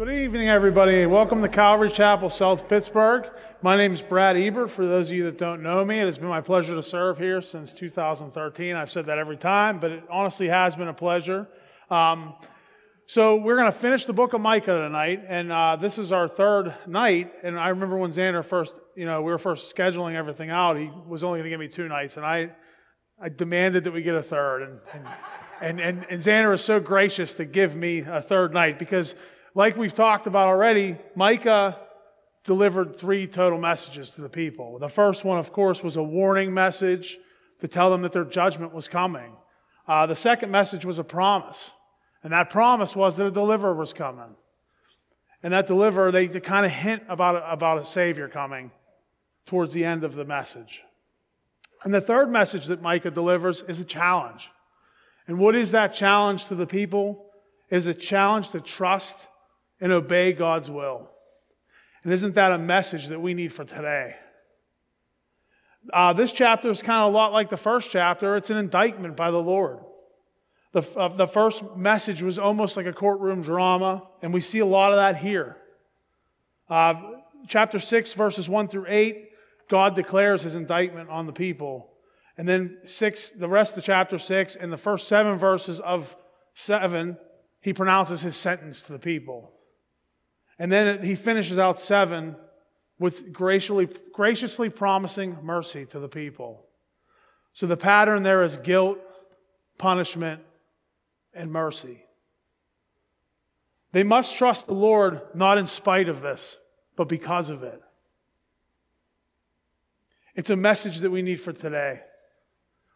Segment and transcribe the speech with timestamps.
[0.00, 1.04] Good evening, everybody.
[1.04, 3.28] Welcome to Calvary Chapel, South Pittsburgh.
[3.60, 4.70] My name is Brad Ebert.
[4.70, 7.18] For those of you that don't know me, it has been my pleasure to serve
[7.18, 8.76] here since 2013.
[8.76, 11.46] I've said that every time, but it honestly has been a pleasure.
[11.90, 12.32] Um,
[13.04, 16.26] so we're going to finish the book of Micah tonight, and uh, this is our
[16.26, 17.34] third night.
[17.42, 20.78] And I remember when Xander first, you know, we were first scheduling everything out.
[20.78, 22.52] He was only going to give me two nights, and I,
[23.20, 24.62] I demanded that we get a third.
[24.62, 25.06] And and,
[25.60, 29.14] and and and Xander was so gracious to give me a third night because
[29.54, 31.78] like we've talked about already, Micah
[32.44, 34.78] delivered three total messages to the people.
[34.78, 37.18] The first one, of course, was a warning message
[37.60, 39.32] to tell them that their judgment was coming.
[39.86, 41.70] Uh, the second message was a promise,
[42.22, 44.36] and that promise was that a deliverer was coming.
[45.42, 48.70] And that deliverer, they, they kind of hint about, about a Savior coming
[49.46, 50.82] towards the end of the message.
[51.82, 54.50] And the third message that Micah delivers is a challenge.
[55.26, 57.26] And what is that challenge to the people?
[57.70, 59.28] Is a challenge to trust
[59.80, 61.08] and obey God's will.
[62.02, 64.16] And isn't that a message that we need for today?
[65.92, 68.36] Uh, this chapter is kind of a lot like the first chapter.
[68.36, 69.78] It's an indictment by the Lord.
[70.72, 74.66] The, uh, the first message was almost like a courtroom drama, and we see a
[74.66, 75.56] lot of that here.
[76.68, 76.94] Uh,
[77.48, 79.30] chapter 6, verses 1 through 8,
[79.68, 81.90] God declares his indictment on the people.
[82.36, 86.16] And then six, the rest of chapter 6 and the first seven verses of
[86.54, 87.18] 7,
[87.60, 89.52] he pronounces his sentence to the people.
[90.60, 92.36] And then he finishes out seven
[92.98, 96.66] with graciously, graciously promising mercy to the people.
[97.54, 98.98] So the pattern there is guilt,
[99.78, 100.42] punishment,
[101.32, 102.04] and mercy.
[103.92, 106.58] They must trust the Lord not in spite of this,
[106.94, 107.80] but because of it.
[110.34, 112.02] It's a message that we need for today.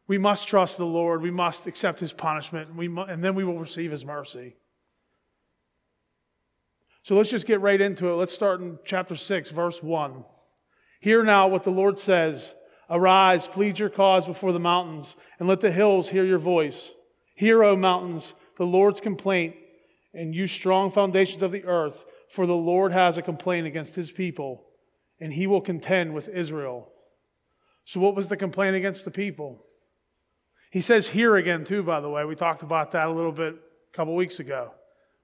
[0.07, 1.23] We must trust the Lord.
[1.23, 4.55] We must accept his punishment, and, we mu- and then we will receive his mercy.
[7.05, 8.14] So let's just get right into it.
[8.14, 10.24] Let's start in chapter 6, verse 1.
[11.00, 12.55] Hear now what the Lord says
[12.88, 16.90] Arise, plead your cause before the mountains, and let the hills hear your voice.
[17.34, 19.55] Hear, O mountains, the Lord's complaint,
[20.14, 24.11] and you strong foundations of the earth, for the Lord has a complaint against his
[24.11, 24.64] people,
[25.20, 26.90] and he will contend with Israel.
[27.84, 29.62] So, what was the complaint against the people?
[30.70, 32.24] He says here again, too, by the way.
[32.24, 34.73] We talked about that a little bit a couple weeks ago.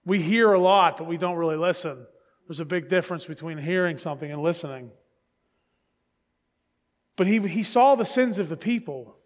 [0.04, 2.06] We hear a lot, but we don't really listen.
[2.48, 4.90] There's a big difference between hearing something and listening.
[7.16, 9.16] But he, he saw the sins of the people.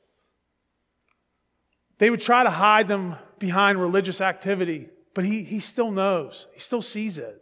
[1.98, 6.48] They would try to hide them behind religious activity, but he, he still knows.
[6.52, 7.40] He still sees it.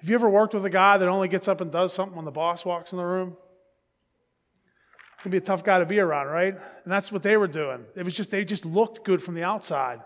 [0.00, 2.24] Have you ever worked with a guy that only gets up and does something when
[2.24, 3.36] the boss walks in the room?
[5.22, 6.54] Can be a tough guy to be around, right?
[6.54, 7.84] And that's what they were doing.
[7.94, 10.00] It was just they just looked good from the outside.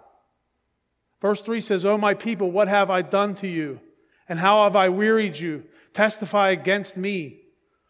[1.25, 3.81] Verse 3 says, O my people, what have I done to you?
[4.29, 5.65] And how have I wearied you?
[5.95, 7.39] Testify against me.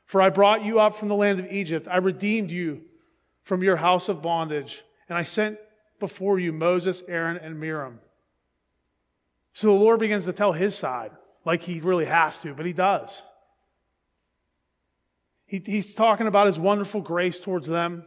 [0.06, 1.88] For I brought you up from the land of Egypt.
[1.90, 2.82] I redeemed you
[3.42, 4.84] from your house of bondage.
[5.08, 5.58] And I sent
[5.98, 7.98] before you Moses, Aaron, and Miriam.
[9.52, 11.10] So the Lord begins to tell his side,
[11.44, 13.20] like he really has to, but he does.
[15.46, 18.04] He, he's talking about his wonderful grace towards them,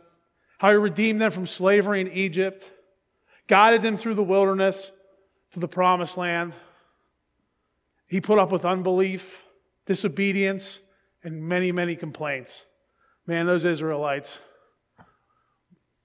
[0.58, 2.72] how he redeemed them from slavery in Egypt,
[3.48, 4.94] guided them through the wilderness,
[5.52, 6.54] to the promised land.
[8.08, 9.44] He put up with unbelief,
[9.86, 10.80] disobedience,
[11.24, 12.66] and many, many complaints.
[13.26, 14.40] Man, those Israelites.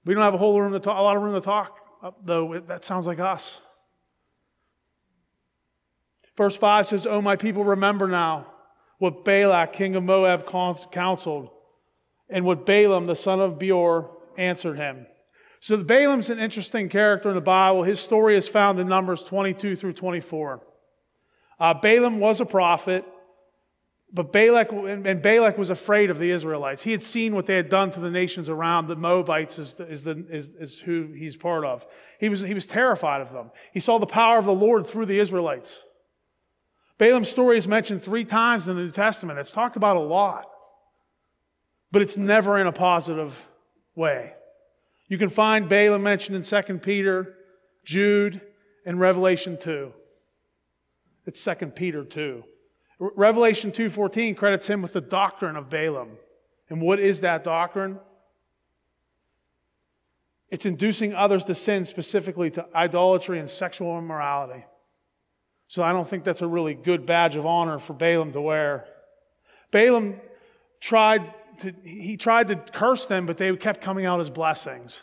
[0.05, 1.79] We don't have a whole room to talk, a lot of room to talk,
[2.23, 2.59] though.
[2.59, 3.59] That sounds like us.
[6.35, 8.47] Verse 5 says, Oh, my people, remember now
[8.97, 10.45] what Balak, king of Moab,
[10.91, 11.49] counseled,
[12.29, 15.05] and what Balaam, the son of Beor, answered him.
[15.63, 17.83] So Balaam's an interesting character in the Bible.
[17.83, 20.61] His story is found in Numbers 22 through 24.
[21.57, 23.05] Uh, Balaam was a prophet,
[24.11, 26.83] but Balak, and Balak was afraid of the Israelites.
[26.83, 28.87] He had seen what they had done to the nations around.
[28.87, 31.87] The Moabites is, is, the, is, is who he's part of.
[32.19, 33.49] He was, he was terrified of them.
[33.71, 35.79] He saw the power of the Lord through the Israelites.
[36.97, 39.39] Balaam's story is mentioned three times in the New Testament.
[39.39, 40.45] It's talked about a lot,
[41.89, 43.47] but it's never in a positive
[43.95, 44.33] way.
[45.13, 47.35] You can find Balaam mentioned in 2 Peter,
[47.85, 48.41] Jude,
[48.83, 49.93] and Revelation 2.
[51.27, 52.43] It's 2 Peter 2.
[52.97, 56.17] Revelation 2:14 credits him with the doctrine of Balaam.
[56.67, 57.99] And what is that doctrine?
[60.49, 64.65] It's inducing others to sin, specifically to idolatry and sexual immorality.
[65.67, 68.87] So I don't think that's a really good badge of honor for Balaam to wear.
[69.69, 70.19] Balaam
[70.81, 71.31] tried
[71.63, 75.01] to, he tried to curse them, but they kept coming out as blessings.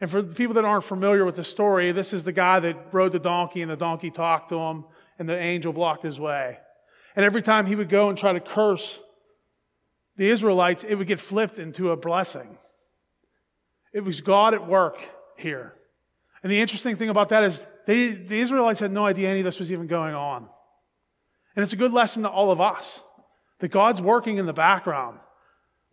[0.00, 2.92] And for the people that aren't familiar with the story, this is the guy that
[2.92, 4.84] rode the donkey and the donkey talked to him
[5.18, 6.58] and the angel blocked his way.
[7.14, 9.00] And every time he would go and try to curse
[10.16, 12.56] the Israelites, it would get flipped into a blessing.
[13.92, 14.98] It was God at work
[15.36, 15.74] here.
[16.42, 19.44] And the interesting thing about that is they, the Israelites had no idea any of
[19.44, 20.48] this was even going on.
[21.54, 23.02] And it's a good lesson to all of us
[23.58, 25.18] that God's working in the background.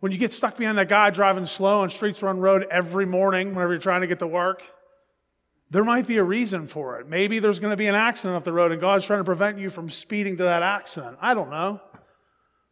[0.00, 3.54] When you get stuck behind that guy driving slow on Streets Run Road every morning
[3.54, 4.62] whenever you're trying to get to work,
[5.70, 7.08] there might be a reason for it.
[7.08, 9.58] Maybe there's going to be an accident up the road and God's trying to prevent
[9.58, 11.18] you from speeding to that accident.
[11.20, 11.80] I don't know.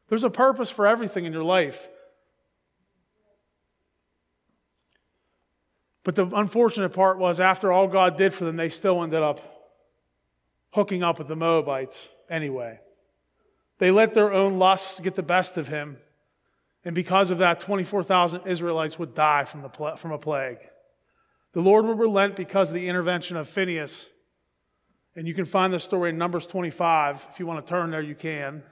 [0.09, 1.89] There's a purpose for everything in your life.
[6.05, 9.41] But the unfortunate part was, after all God did for them, they still ended up
[10.71, 12.79] hooking up with the Moabites anyway.
[13.79, 15.97] They let their own lusts get the best of him.
[16.87, 20.59] And because of that, 24,000 Israelites would die from, the, from a plague.
[21.53, 24.09] The Lord would relent because of the intervention of Phineas.
[25.17, 27.27] And you can find this story in Numbers 25.
[27.33, 28.63] If you want to turn there, you can.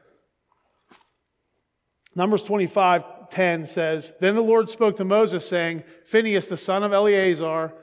[2.15, 6.93] Numbers 25, 10 says, Then the Lord spoke to Moses, saying, Phineas, the son of
[6.93, 7.75] Eleazar,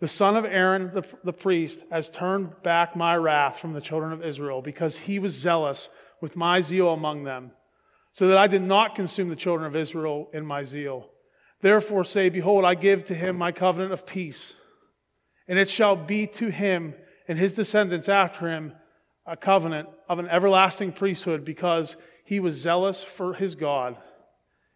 [0.00, 4.12] the son of Aaron the, the priest, has turned back my wrath from the children
[4.12, 5.90] of Israel, because he was zealous
[6.22, 7.50] with my zeal among them,
[8.14, 11.10] so that I did not consume the children of Israel in my zeal.
[11.60, 14.54] Therefore say, Behold, I give to him my covenant of peace,
[15.48, 16.94] and it shall be to him
[17.26, 18.72] and his descendants after him
[19.26, 23.96] a covenant of an everlasting priesthood, because he was zealous for his God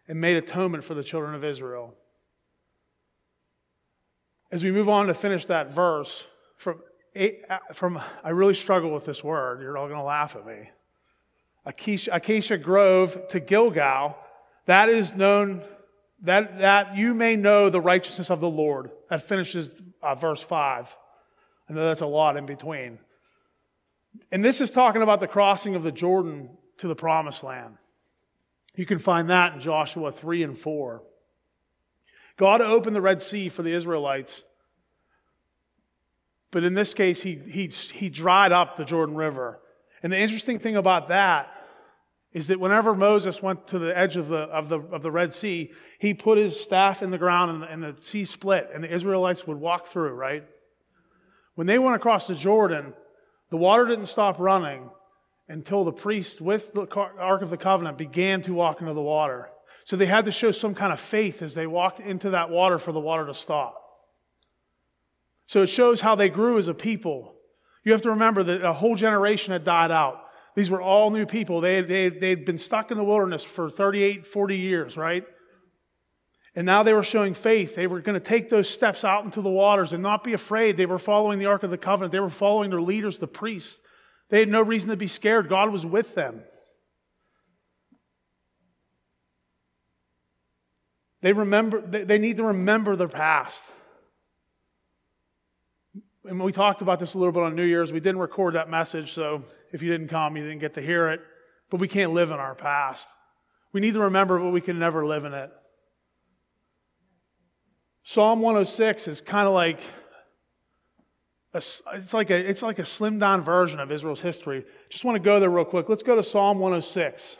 [0.07, 1.95] and made atonement for the children of Israel.
[4.51, 6.27] As we move on to finish that verse,
[6.57, 6.81] from,
[7.71, 9.61] from I really struggle with this word.
[9.61, 10.71] You're all going to laugh at me.
[11.69, 14.17] Acacia, Acacia Grove to Gilgal,
[14.65, 15.61] that is known,
[16.23, 18.89] that, that you may know the righteousness of the Lord.
[19.11, 19.69] That finishes
[20.01, 20.97] uh, verse 5.
[21.69, 22.97] I know that's a lot in between.
[24.31, 27.77] And this is talking about the crossing of the Jordan to the promised land.
[28.75, 31.03] You can find that in Joshua 3 and 4.
[32.35, 34.43] God opened the Red Sea for the Israelites,
[36.49, 39.59] but in this case, he, he, he dried up the Jordan River.
[40.01, 41.53] And the interesting thing about that
[42.31, 45.33] is that whenever Moses went to the edge of the, of the, of the Red
[45.33, 48.83] Sea, he put his staff in the ground and the, and the sea split, and
[48.83, 50.43] the Israelites would walk through, right?
[51.55, 52.93] When they went across the Jordan,
[53.49, 54.89] the water didn't stop running
[55.47, 56.87] until the priest with the
[57.19, 59.49] Ark of the Covenant began to walk into the water.
[59.83, 62.77] So they had to show some kind of faith as they walked into that water
[62.77, 63.75] for the water to stop.
[65.47, 67.33] So it shows how they grew as a people.
[67.83, 70.21] You have to remember that a whole generation had died out.
[70.59, 71.61] These were all new people.
[71.61, 75.23] They, they, they'd been stuck in the wilderness for 38, 40 years, right?
[76.53, 77.75] And now they were showing faith.
[77.75, 80.75] They were going to take those steps out into the waters and not be afraid.
[80.75, 82.11] They were following the Ark of the Covenant.
[82.11, 83.79] They were following their leaders, the priests.
[84.31, 85.47] They had no reason to be scared.
[85.47, 86.41] God was with them.
[91.21, 93.63] They remember, they need to remember their past.
[96.25, 97.93] And we talked about this a little bit on New Year's.
[97.93, 101.09] We didn't record that message, so if you didn't come, you didn't get to hear
[101.09, 101.21] it.
[101.69, 103.07] But we can't live in our past.
[103.71, 105.51] We need to remember, but we can never live in it.
[108.03, 109.79] Psalm 106 is kind of like
[111.53, 114.65] a, it's like a it's like a slimmed down version of Israel's history.
[114.89, 115.89] Just want to go there real quick.
[115.89, 117.37] Let's go to Psalm 106.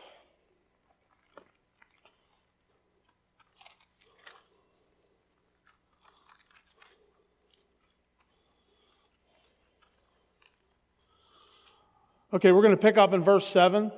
[12.32, 13.92] Okay, we're going to pick up in verse 7.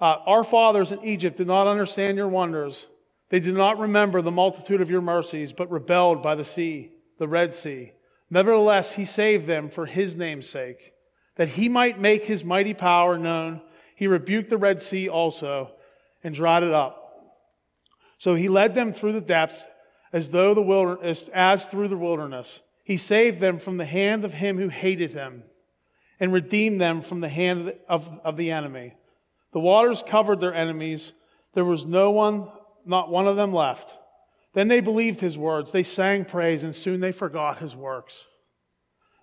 [0.00, 2.86] Uh, Our fathers in Egypt did not understand your wonders.
[3.30, 7.26] They did not remember the multitude of your mercies, but rebelled by the sea, the
[7.26, 7.92] Red Sea.
[8.30, 10.92] Nevertheless, he saved them for his name's sake,
[11.34, 13.60] that he might make his mighty power known.
[13.96, 15.72] He rebuked the Red Sea also
[16.22, 16.98] and dried it up.
[18.18, 19.66] So he led them through the depths
[20.12, 22.60] as though the wilderness, as through the wilderness.
[22.84, 25.42] He saved them from the hand of him who hated him
[26.22, 28.94] and redeemed them from the hand of, of the enemy.
[29.52, 31.12] The waters covered their enemies.
[31.52, 32.46] There was no one,
[32.86, 33.98] not one of them left.
[34.54, 35.72] Then they believed his words.
[35.72, 38.24] They sang praise, and soon they forgot his works.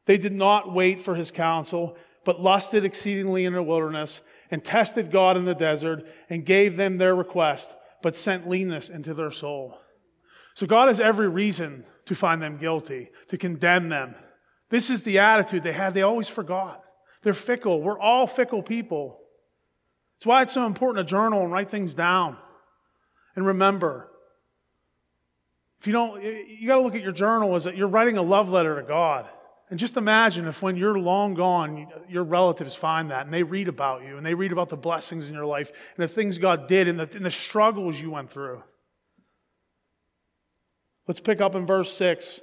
[0.08, 4.20] They did not wait for his counsel, but lusted exceedingly in the wilderness,
[4.51, 9.13] and tested God in the desert, and gave them their request, but sent leanness into
[9.13, 9.79] their soul.
[10.53, 14.15] So God has every reason to find them guilty, to condemn them.
[14.70, 15.94] This is the attitude they had.
[15.94, 16.84] They always forgot.
[17.24, 17.82] They're fickle.
[17.82, 19.20] We're all fickle people.
[20.18, 22.38] That's why it's so important to journal and write things down.
[23.36, 24.10] And remember,
[25.80, 28.22] if you don't, you got to look at your journal as that you're writing a
[28.22, 29.28] love letter to God.
[29.70, 33.68] And just imagine if when you're long gone, your relatives find that and they read
[33.68, 36.68] about you and they read about the blessings in your life and the things God
[36.68, 38.64] did and the, and the struggles you went through.
[41.08, 42.42] Let's pick up in verse 6.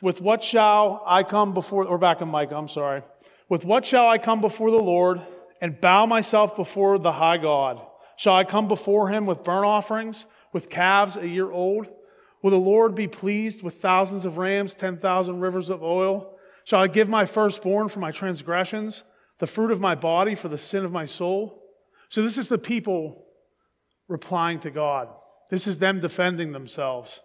[0.00, 3.02] With what shall I come before, or back in Micah, I'm sorry.
[3.48, 5.20] With what shall I come before the Lord
[5.60, 7.80] and bow myself before the high God?
[8.16, 11.86] Shall I come before him with burnt offerings, with calves a year old?
[12.42, 16.36] Will the Lord be pleased with thousands of rams, 10,000 rivers of oil?
[16.64, 19.02] Shall I give my firstborn for my transgressions,
[19.38, 21.62] the fruit of my body for the sin of my soul?
[22.08, 23.24] So this is the people
[24.08, 25.08] replying to God.
[25.50, 27.22] This is them defending themselves.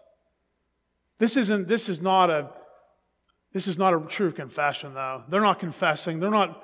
[1.20, 2.50] This isn't, this is not a,
[3.54, 5.24] this is not a true confession though.
[5.30, 6.20] They're not confessing.
[6.20, 6.64] They're not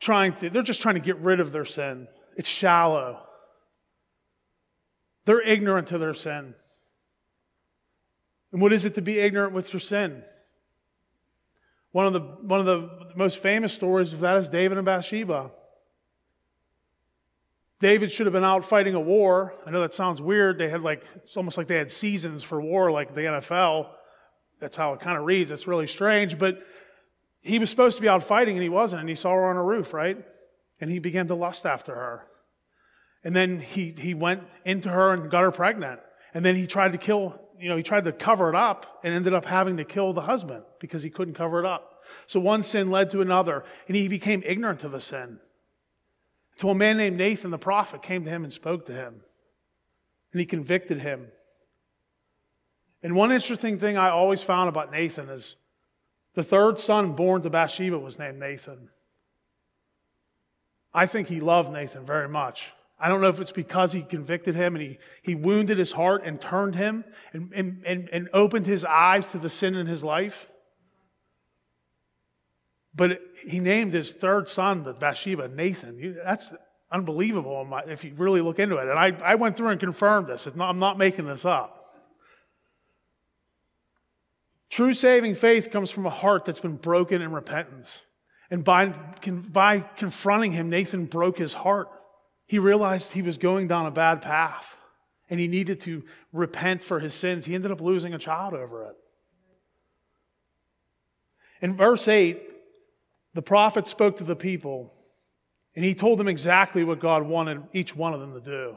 [0.00, 2.08] trying to, they're just trying to get rid of their sin.
[2.36, 3.20] It's shallow.
[5.24, 6.54] They're ignorant to their sin.
[8.52, 10.22] And what is it to be ignorant with your sin?
[11.92, 15.50] One of the, one of the most famous stories of that is David and Bathsheba.
[17.80, 19.54] David should have been out fighting a war.
[19.66, 20.58] I know that sounds weird.
[20.58, 23.90] They had like, it's almost like they had seasons for war, like the NFL.
[24.64, 25.52] That's how it kind of reads.
[25.52, 26.38] It's really strange.
[26.38, 26.58] But
[27.42, 29.00] he was supposed to be out fighting and he wasn't.
[29.00, 30.16] And he saw her on a roof, right?
[30.80, 32.26] And he began to lust after her.
[33.22, 36.00] And then he, he went into her and got her pregnant.
[36.32, 39.14] And then he tried to kill you know, he tried to cover it up and
[39.14, 42.02] ended up having to kill the husband because he couldn't cover it up.
[42.26, 45.38] So one sin led to another, and he became ignorant of the sin.
[46.54, 49.20] Until a man named Nathan the prophet came to him and spoke to him,
[50.32, 51.28] and he convicted him.
[53.04, 55.56] And one interesting thing I always found about Nathan is
[56.32, 58.88] the third son born to Bathsheba was named Nathan.
[60.94, 62.72] I think he loved Nathan very much.
[62.98, 66.22] I don't know if it's because he convicted him and he, he wounded his heart
[66.24, 70.02] and turned him and, and, and, and opened his eyes to the sin in his
[70.02, 70.48] life.
[72.94, 76.16] But he named his third son, the Bathsheba, Nathan.
[76.24, 76.54] That's
[76.90, 78.88] unbelievable if you really look into it.
[78.88, 80.46] And I, I went through and confirmed this.
[80.46, 81.83] I'm not making this up.
[84.74, 88.02] True saving faith comes from a heart that's been broken in repentance.
[88.50, 91.86] And by, by confronting him, Nathan broke his heart.
[92.48, 94.80] He realized he was going down a bad path
[95.30, 96.02] and he needed to
[96.32, 97.46] repent for his sins.
[97.46, 98.96] He ended up losing a child over it.
[101.60, 102.42] In verse 8,
[103.32, 104.92] the prophet spoke to the people
[105.76, 108.76] and he told them exactly what God wanted each one of them to do.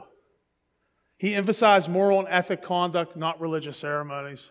[1.16, 4.48] He emphasized moral and ethic conduct, not religious ceremonies.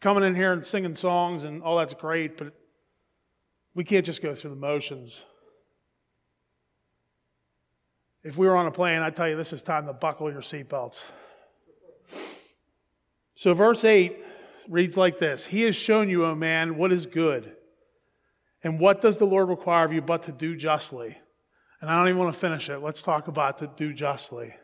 [0.00, 2.52] Coming in here and singing songs and all that's great, but
[3.74, 5.24] we can't just go through the motions.
[8.22, 10.40] If we were on a plane, I'd tell you this is time to buckle your
[10.40, 11.02] seatbelts.
[13.34, 14.18] So, verse 8
[14.68, 17.56] reads like this He has shown you, O man, what is good.
[18.62, 21.18] And what does the Lord require of you but to do justly?
[21.82, 22.78] And I don't even want to finish it.
[22.78, 24.54] Let's talk about to do justly.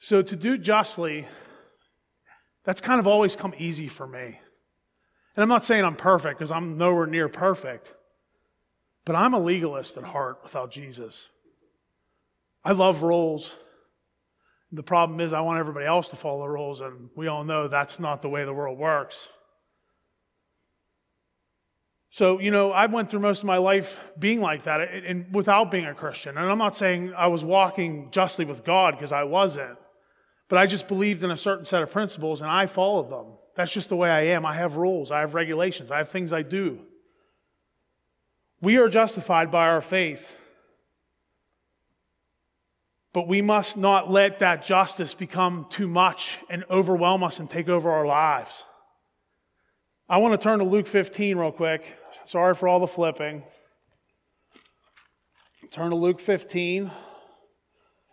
[0.00, 1.28] So, to do justly,
[2.64, 4.38] that's kind of always come easy for me.
[5.36, 7.92] And I'm not saying I'm perfect because I'm nowhere near perfect,
[9.04, 11.28] but I'm a legalist at heart without Jesus.
[12.64, 13.54] I love rules.
[14.72, 17.68] The problem is, I want everybody else to follow the rules, and we all know
[17.68, 19.28] that's not the way the world works.
[22.10, 25.72] So, you know, I went through most of my life being like that and without
[25.72, 26.38] being a Christian.
[26.38, 29.76] And I'm not saying I was walking justly with God because I wasn't,
[30.54, 33.26] but I just believed in a certain set of principles and I followed them.
[33.56, 34.46] That's just the way I am.
[34.46, 36.78] I have rules, I have regulations, I have things I do.
[38.60, 40.38] We are justified by our faith.
[43.12, 47.68] But we must not let that justice become too much and overwhelm us and take
[47.68, 48.62] over our lives.
[50.08, 51.84] I want to turn to Luke 15 real quick.
[52.26, 53.42] Sorry for all the flipping.
[55.72, 56.92] Turn to Luke 15, and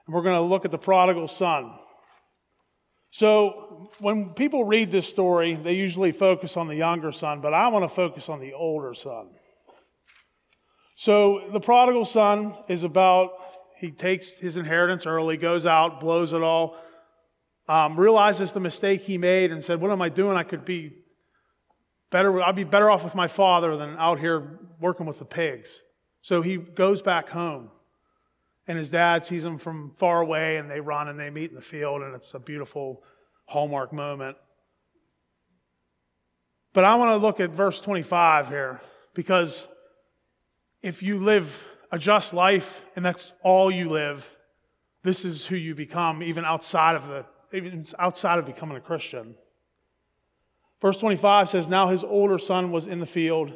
[0.07, 1.77] we're going to look at the prodigal son.
[3.13, 7.68] So, when people read this story, they usually focus on the younger son, but I
[7.68, 9.30] want to focus on the older son.
[10.96, 13.32] So, the prodigal son is about
[13.77, 16.77] he takes his inheritance early, goes out, blows it all,
[17.68, 20.38] um, realizes the mistake he made, and said, What am I doing?
[20.38, 20.91] I could be
[22.12, 25.82] better, I'd be better off with my father than out here working with the pigs.
[26.22, 27.72] So he goes back home.
[28.68, 31.56] And his dad sees him from far away, and they run and they meet in
[31.56, 33.03] the field, and it's a beautiful
[33.46, 34.38] hallmark moment.
[36.74, 38.82] But I want to look at verse 25 here,
[39.13, 39.68] because
[40.82, 44.30] if you live a just life and that's all you live,
[45.03, 49.36] this is who you become even outside of the even outside of becoming a Christian.
[50.80, 53.51] Verse 25 says, Now his older son was in the field,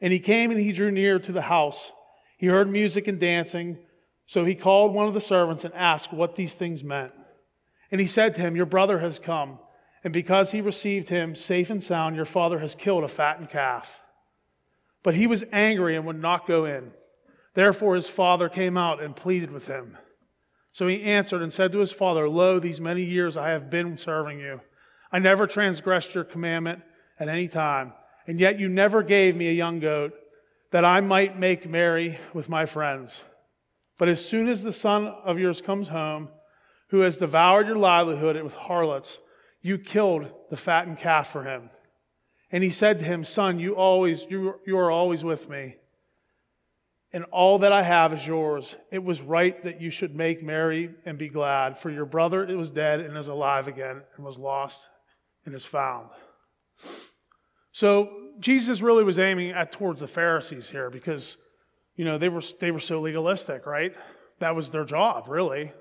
[0.00, 1.92] and he came and he drew near to the house.
[2.38, 3.78] He heard music and dancing,
[4.26, 7.12] so he called one of the servants and asked what these things meant.
[7.90, 9.60] And he said to him, Your brother has come,
[10.02, 14.00] and because he received him safe and sound, your father has killed a fattened calf.
[15.02, 16.90] But he was angry and would not go in.
[17.54, 19.96] Therefore his father came out and pleaded with him.
[20.72, 23.96] So he answered and said to his father, Lo, these many years I have been
[23.96, 24.60] serving you.
[25.10, 26.82] I never transgressed your commandment
[27.18, 27.92] at any time,
[28.26, 30.12] and yet you never gave me a young goat
[30.72, 33.22] that I might make merry with my friends.
[33.98, 36.28] But as soon as the son of yours comes home,
[36.88, 39.18] who has devoured your livelihood with harlots,
[39.62, 41.70] you killed the fattened calf for him.
[42.52, 45.76] And he said to him, Son, you always you, you are always with me,
[47.12, 48.76] and all that I have is yours.
[48.92, 52.54] It was right that you should make merry and be glad, for your brother it
[52.54, 54.86] was dead and is alive again, and was lost
[55.44, 56.10] and is found.
[57.72, 61.36] So Jesus really was aiming at towards the Pharisees here because,
[61.96, 63.94] you know, they were they were so legalistic, right?
[64.38, 65.72] That was their job, really.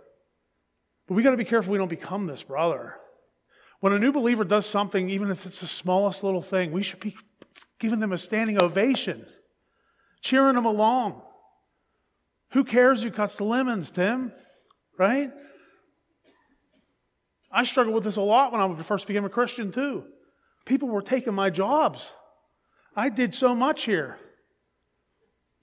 [1.07, 2.95] But we got to be careful we don't become this brother.
[3.81, 7.01] When a new believer does something, even if it's the smallest little thing, we should
[7.01, 7.15] be
[7.77, 9.25] giving them a standing ovation,
[10.21, 11.21] cheering them along.
[12.51, 14.31] Who cares who cuts the lemons, Tim?
[14.97, 15.29] Right?
[17.51, 20.05] I struggled with this a lot when I first became a Christian, too.
[20.65, 22.13] People were taking my jobs.
[22.95, 24.17] I did so much here.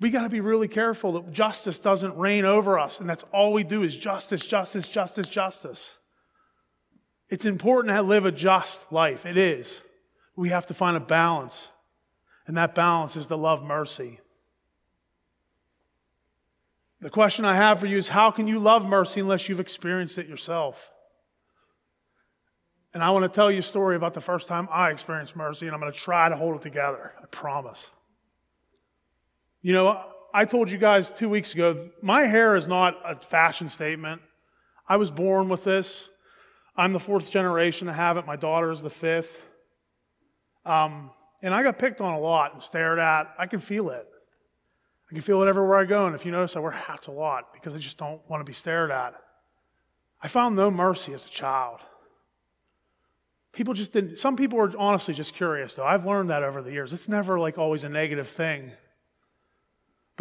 [0.03, 3.53] We got to be really careful that justice doesn't reign over us, and that's all
[3.53, 5.95] we do is justice, justice, justice, justice.
[7.29, 9.25] It's important to live a just life.
[9.25, 9.81] It is.
[10.35, 11.69] We have to find a balance,
[12.49, 14.19] and that balance is to love mercy.
[17.01, 20.19] The question I have for you is how can you love mercy unless you've experienced
[20.19, 20.91] it yourself?
[22.93, 25.67] And I want to tell you a story about the first time I experienced mercy,
[25.67, 27.13] and I'm going to try to hold it together.
[27.23, 27.87] I promise.
[29.63, 30.05] You know,
[30.35, 34.21] I told you guys two weeks ago, my hair is not a fashion statement.
[34.89, 36.09] I was born with this.
[36.77, 38.27] I'm the fourth generation to have it.
[38.27, 39.41] My daughter is the fifth.
[40.65, 41.11] Um,
[41.43, 43.33] and I got picked on a lot and stared at.
[43.39, 44.07] I can feel it.
[45.11, 46.07] I can feel it everywhere I go.
[46.07, 48.45] And if you notice, I wear hats a lot because I just don't want to
[48.45, 49.15] be stared at.
[50.21, 51.81] I found no mercy as a child.
[53.53, 55.85] People just didn't, some people were honestly just curious, though.
[55.85, 56.93] I've learned that over the years.
[56.93, 58.73] It's never like always a negative thing.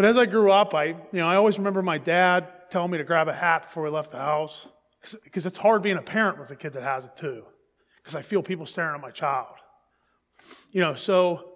[0.02, 2.98] But as I grew up, I, you know, I always remember my dad telling me
[2.98, 4.66] to grab a hat before we left the house.
[5.24, 7.44] Because it's hard being a parent with a kid that has it too.
[7.98, 9.54] Because I feel people staring at my child.
[10.72, 11.52] You know, so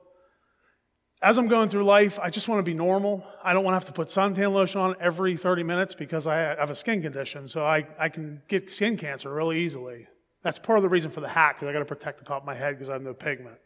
[1.23, 3.25] as I'm going through life, I just want to be normal.
[3.43, 6.35] I don't want to have to put suntan lotion on every 30 minutes because I
[6.35, 7.47] have a skin condition.
[7.47, 10.05] So I, I can get skin cancer really easily.
[10.43, 12.43] That's part of the reason for the hat, because I got to protect the top
[12.43, 13.57] of my head because I have no pigment.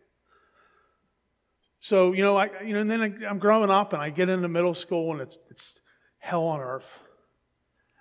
[1.80, 4.30] So, you know, I, you know, and then I, am growing up and I get
[4.30, 5.80] into middle school and it's, it's
[6.18, 7.00] hell on earth.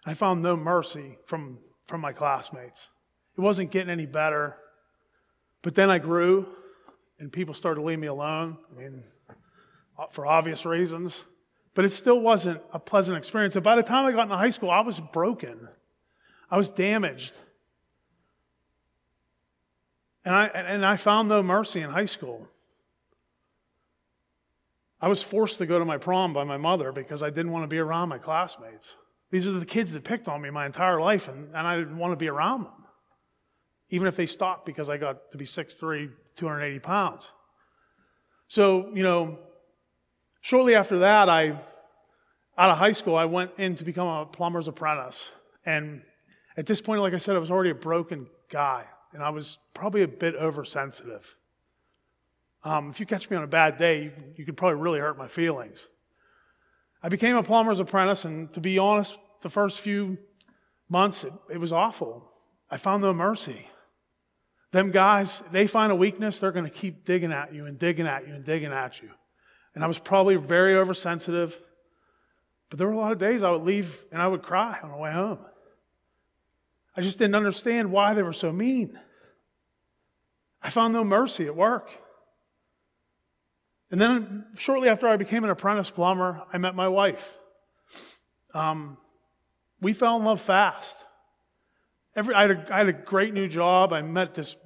[0.04, 2.88] I found no mercy from, from my classmates.
[3.36, 4.56] It wasn't getting any better.
[5.62, 6.48] But then I grew
[7.20, 8.58] and people started to leave me alone.
[8.70, 9.04] I mean,
[9.98, 11.24] uh, for obvious reasons.
[11.74, 13.54] But it still wasn't a pleasant experience.
[13.54, 15.68] And by the time I got into high school, I was broken.
[16.50, 17.32] I was damaged.
[20.24, 22.48] And I, and I found no mercy in high school.
[25.00, 27.64] I was forced to go to my prom by my mother because I didn't want
[27.64, 28.96] to be around my classmates.
[29.30, 31.98] These are the kids that picked on me my entire life, and, and I didn't
[31.98, 32.84] want to be around them,
[33.90, 37.30] even if they stopped because I got to be 6'3, 280 pounds.
[38.48, 39.38] So, you know,
[40.40, 41.50] shortly after that, I,
[42.56, 45.30] out of high school, I went in to become a plumber's apprentice.
[45.66, 46.02] And
[46.56, 49.58] at this point, like I said, I was already a broken guy and I was
[49.74, 51.34] probably a bit oversensitive.
[52.64, 55.16] Um, if you catch me on a bad day, you, you could probably really hurt
[55.16, 55.86] my feelings.
[57.02, 60.18] I became a plumber's apprentice, and to be honest, the first few
[60.88, 62.30] months, it, it was awful.
[62.70, 63.68] I found no mercy.
[64.72, 68.06] Them guys, they find a weakness, they're going to keep digging at you and digging
[68.06, 69.10] at you and digging at you.
[69.74, 71.58] And I was probably very oversensitive.
[72.68, 74.90] But there were a lot of days I would leave and I would cry on
[74.90, 75.38] the way home.
[76.96, 78.98] I just didn't understand why they were so mean.
[80.60, 81.90] I found no mercy at work.
[83.90, 87.36] And then, shortly after I became an apprentice plumber, I met my wife.
[88.52, 88.98] Um,
[89.80, 90.96] we fell in love fast.
[92.14, 93.92] Every, I, had a, I had a great new job.
[93.92, 94.56] I met this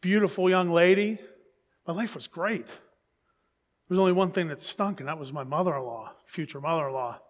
[0.00, 1.18] beautiful young lady.
[1.86, 2.66] My life was great.
[2.66, 2.76] There
[3.90, 6.88] was only one thing that stunk, and that was my mother in law, future mother
[6.88, 7.20] in law.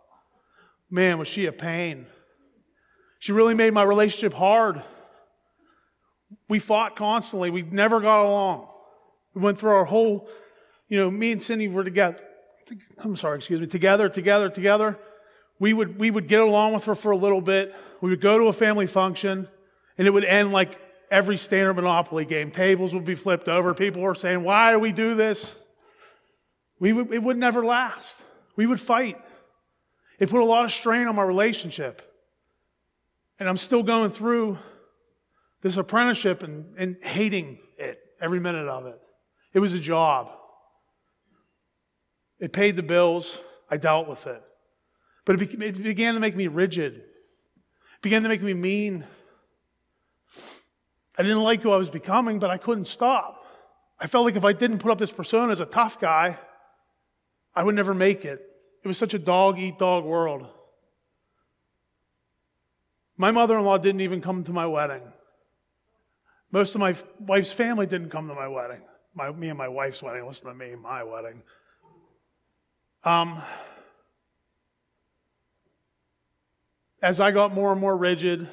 [0.90, 2.06] Man, was she a pain.
[3.18, 4.82] She really made my relationship hard.
[6.48, 7.50] We fought constantly.
[7.50, 8.68] We never got along.
[9.34, 10.28] We went through our whole,
[10.92, 12.22] you know, me and Cindy were together.
[12.98, 14.98] I'm sorry, excuse me, together, together, together.
[15.58, 17.74] We would, we would get along with her for a little bit.
[18.02, 19.48] We would go to a family function
[19.96, 20.78] and it would end like
[21.10, 22.50] every standard Monopoly game.
[22.50, 23.72] Tables would be flipped over.
[23.72, 25.56] People were saying, why do we do this?
[26.78, 28.20] We would, it would never last.
[28.54, 29.18] We would fight.
[30.18, 32.02] It put a lot of strain on my relationship.
[33.40, 34.58] And I'm still going through
[35.62, 39.00] this apprenticeship and, and hating it, every minute of it.
[39.54, 40.32] It was a job.
[42.42, 43.38] It paid the bills.
[43.70, 44.42] I dealt with it.
[45.24, 46.96] But it, be, it began to make me rigid.
[46.96, 49.04] It began to make me mean.
[51.16, 53.46] I didn't like who I was becoming, but I couldn't stop.
[54.00, 56.36] I felt like if I didn't put up this persona as a tough guy,
[57.54, 58.44] I would never make it.
[58.82, 60.48] It was such a dog eat dog world.
[63.16, 65.02] My mother in law didn't even come to my wedding.
[66.50, 68.80] Most of my wife's family didn't come to my wedding.
[69.14, 70.26] My, me and my wife's wedding.
[70.26, 71.40] Listen to me, my wedding.
[73.04, 73.42] Um,
[77.02, 78.48] as I got more and more rigid,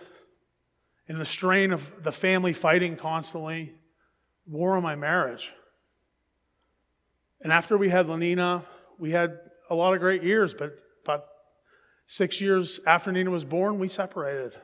[1.08, 3.74] in the strain of the family fighting constantly,
[4.48, 5.52] war on my marriage.
[7.42, 8.64] And after we had Lenina,
[8.98, 11.26] we had a lot of great years, but about
[12.08, 14.56] six years after Nina was born, we separated.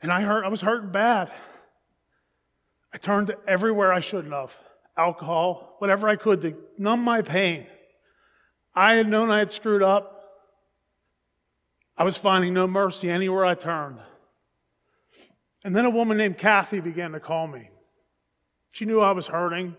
[0.00, 1.32] And I hurt, I was hurting bad.
[2.92, 4.56] I turned to everywhere I shouldn't have
[4.96, 7.66] alcohol, whatever I could to numb my pain.
[8.78, 10.22] I had known I had screwed up.
[11.96, 13.98] I was finding no mercy anywhere I turned.
[15.64, 17.70] And then a woman named Kathy began to call me.
[18.72, 19.74] She knew I was hurting.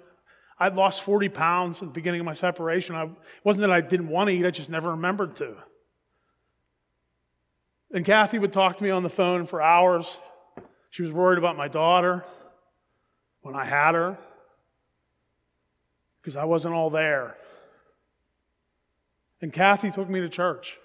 [0.60, 2.94] I'd lost 40 pounds at the beginning of my separation.
[2.94, 3.12] I, it
[3.46, 5.56] wasn't that I didn't want to eat, I just never remembered to.
[7.94, 10.20] And Kathy would talk to me on the phone for hours.
[10.90, 12.26] She was worried about my daughter
[13.44, 14.18] when I had her
[16.22, 17.38] because I wasn't all there.
[19.42, 20.78] And Kathy took me to church.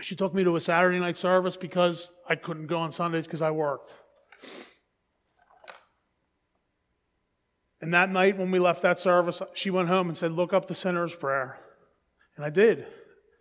[0.00, 3.42] She took me to a Saturday night service because I couldn't go on Sundays because
[3.42, 3.92] I worked.
[7.80, 10.66] And that night when we left that service, she went home and said, Look up
[10.66, 11.58] the sinner's prayer.
[12.36, 12.86] And I did.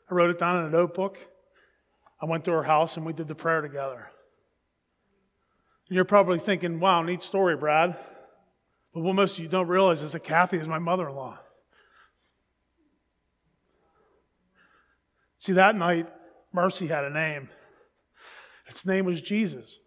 [0.09, 1.17] I wrote it down in a notebook.
[2.21, 4.09] I went to her house and we did the prayer together.
[5.87, 7.97] And you're probably thinking, wow, neat story, Brad.
[8.93, 11.37] But what most of you don't realize is that Kathy is my mother in law.
[15.45, 16.07] See, that night,
[16.53, 17.49] Mercy had a name.
[18.65, 19.77] Its name was Jesus.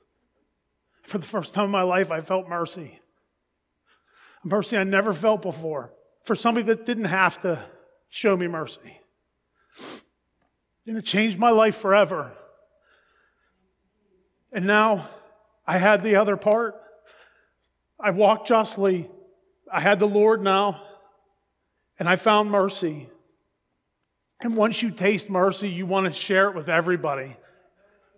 [1.02, 3.00] For the first time in my life, I felt mercy.
[4.44, 5.92] A mercy I never felt before.
[6.22, 7.58] For somebody that didn't have to
[8.08, 9.00] show me mercy.
[10.86, 12.30] And it changed my life forever.
[14.52, 15.08] And now
[15.66, 16.76] I had the other part.
[17.98, 19.10] I walked justly.
[19.72, 20.80] I had the Lord now.
[21.98, 23.08] And I found mercy.
[24.40, 27.37] And once you taste mercy, you want to share it with everybody.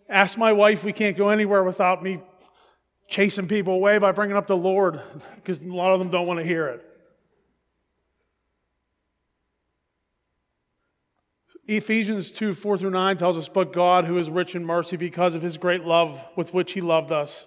[0.08, 2.20] Ask my wife, we can't go anywhere without me
[3.08, 5.00] chasing people away by bringing up the Lord
[5.36, 6.86] because a lot of them don't want to hear it.
[11.66, 15.34] Ephesians 2 4 through 9 tells us, But God, who is rich in mercy because
[15.36, 17.46] of his great love with which he loved us,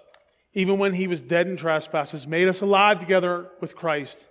[0.54, 4.24] even when he was dead in trespasses, made us alive together with Christ.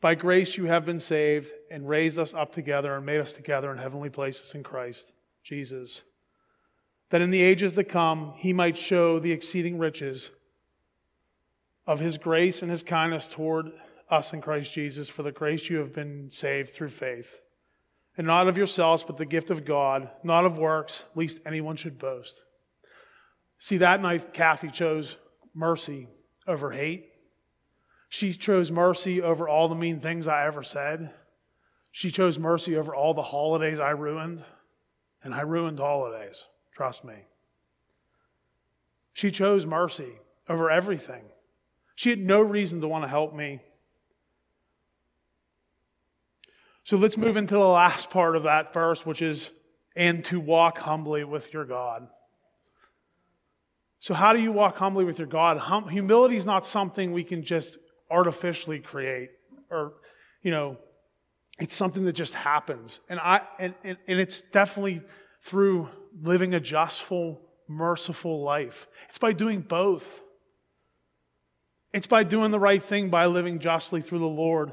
[0.00, 3.72] By grace you have been saved and raised us up together and made us together
[3.72, 6.02] in heavenly places in Christ Jesus
[7.10, 10.30] that in the ages to come he might show the exceeding riches
[11.86, 13.70] of his grace and his kindness toward
[14.10, 17.40] us in Christ Jesus, for the grace you have been saved through faith.
[18.16, 21.98] And not of yourselves, but the gift of God, not of works, lest anyone should
[21.98, 22.40] boast.
[23.58, 25.16] See, that night, Kathy chose
[25.54, 26.08] mercy
[26.46, 27.06] over hate.
[28.08, 31.12] She chose mercy over all the mean things I ever said.
[31.92, 34.44] She chose mercy over all the holidays I ruined,
[35.22, 36.44] and I ruined holidays.
[36.74, 37.14] Trust me.
[39.12, 40.12] She chose mercy
[40.48, 41.24] over everything.
[41.96, 43.60] She had no reason to want to help me.
[46.84, 49.50] So let's move into the last part of that verse, which is,
[49.96, 52.08] and to walk humbly with your God.
[53.98, 55.58] So, how do you walk humbly with your God?
[55.58, 57.76] Hum- humility is not something we can just
[58.10, 59.30] artificially create,
[59.70, 59.94] or,
[60.42, 60.76] you know,
[61.60, 63.00] it's something that just happens.
[63.08, 65.02] And, I, and, and, and it's definitely
[65.42, 65.88] through
[66.22, 68.86] living a justful, merciful life.
[69.08, 70.22] It's by doing both.
[71.92, 74.72] It's by doing the right thing by living justly through the Lord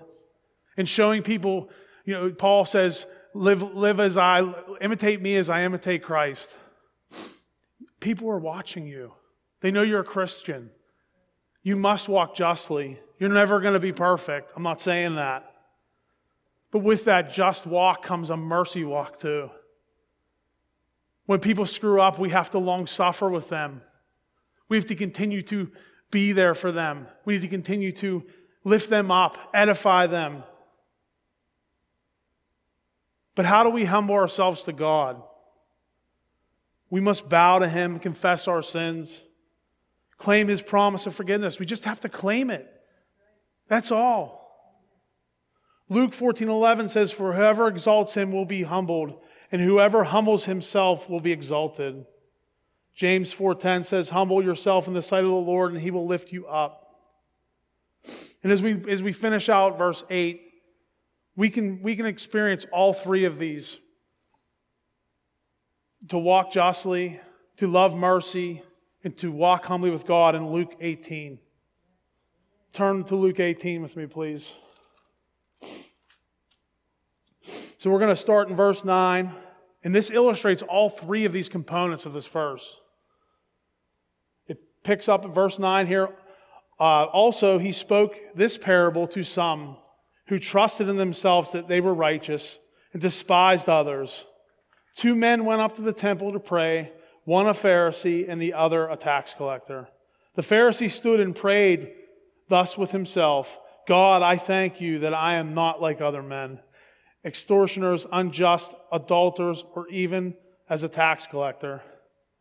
[0.78, 1.70] and showing people,
[2.04, 6.54] you know, Paul says, live, live as I, imitate me as I imitate Christ.
[8.00, 9.14] People are watching you.
[9.62, 10.70] They know you're a Christian.
[11.66, 13.00] You must walk justly.
[13.18, 14.54] You're never going to be perfect.
[14.56, 15.52] I'm not saying that.
[16.70, 19.50] But with that just walk comes a mercy walk too.
[21.26, 23.82] When people screw up, we have to long suffer with them.
[24.70, 25.72] We have to continue to
[26.12, 27.08] be there for them.
[27.26, 28.24] We need to continue to
[28.64, 30.44] lift them up, edify them.
[33.34, 35.20] But how do we humble ourselves to God?
[36.92, 39.24] We must bow to Him, confess our sins,
[40.18, 41.60] claim His promise of forgiveness.
[41.60, 42.72] We just have to claim it.
[43.68, 44.46] That's all.
[45.90, 51.10] Luke 14 11 says, For whoever exalts him will be humbled, and whoever humbles himself
[51.10, 52.06] will be exalted.
[52.96, 56.32] James 4:10 says, "Humble yourself in the sight of the Lord, and he will lift
[56.32, 56.82] you up."
[58.42, 60.42] And as we as we finish out verse 8,
[61.36, 63.80] we can we can experience all three of these.
[66.10, 67.20] To walk justly,
[67.58, 68.62] to love mercy,
[69.06, 71.38] and to walk humbly with God in Luke 18.
[72.74, 74.52] Turn to Luke 18 with me, please.
[77.44, 79.32] So we're going to start in verse 9,
[79.84, 82.80] and this illustrates all three of these components of this verse
[84.48, 86.10] It picks up at verse 9 here.
[86.80, 89.78] Uh, also, he spoke this parable to some
[90.30, 92.58] who trusted in themselves that they were righteous
[92.92, 94.26] and despised others.
[94.96, 96.92] Two men went up to the temple to pray,
[97.26, 99.90] one a Pharisee and the other a tax collector.
[100.36, 101.92] The Pharisee stood and prayed
[102.48, 106.60] thus with himself God, I thank you that I am not like other men,
[107.24, 110.36] extortioners, unjust, adulterers, or even
[110.68, 111.84] as a tax collector.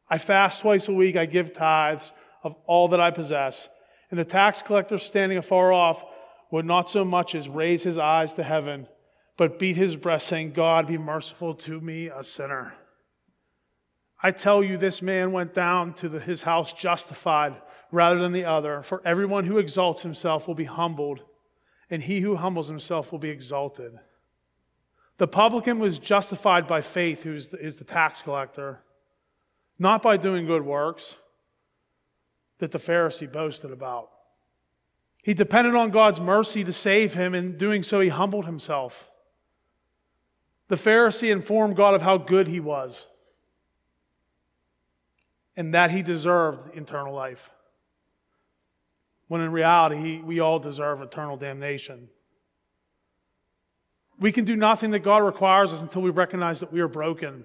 [0.09, 3.69] I fast twice a week, I give tithes of all that I possess.
[4.11, 6.05] And the tax collector standing afar off
[6.51, 8.87] would not so much as raise his eyes to heaven,
[9.37, 12.75] but beat his breast, saying, God, be merciful to me, a sinner.
[14.25, 17.57] I tell you, this man went down to the, his house justified
[17.93, 18.81] rather than the other.
[18.81, 21.23] For everyone who exalts himself will be humbled,
[21.91, 23.93] and he who humbles himself will be exalted.
[25.19, 28.81] The publican was justified by faith, who is the, is the tax collector,
[29.79, 31.17] not by doing good works
[32.61, 34.09] that the Pharisee boasted about.
[35.23, 39.11] He depended on God's mercy to save him, and in doing so, he humbled himself.
[40.69, 43.07] The Pharisee informed God of how good he was
[45.57, 47.51] and that he deserved eternal life.
[49.29, 52.09] When in reality, he, we all deserve eternal damnation.
[54.19, 57.45] We can do nothing that God requires us until we recognize that we are broken.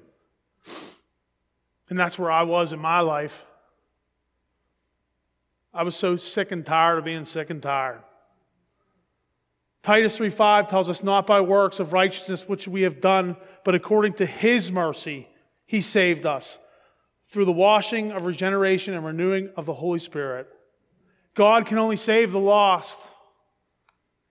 [1.89, 3.45] And that's where I was in my life.
[5.73, 8.01] I was so sick and tired of being sick and tired.
[9.81, 14.13] Titus 3:5 tells us not by works of righteousness which we have done, but according
[14.13, 15.27] to his mercy
[15.65, 16.57] he saved us
[17.29, 20.47] through the washing of regeneration and renewing of the Holy Spirit.
[21.35, 22.99] God can only save the lost.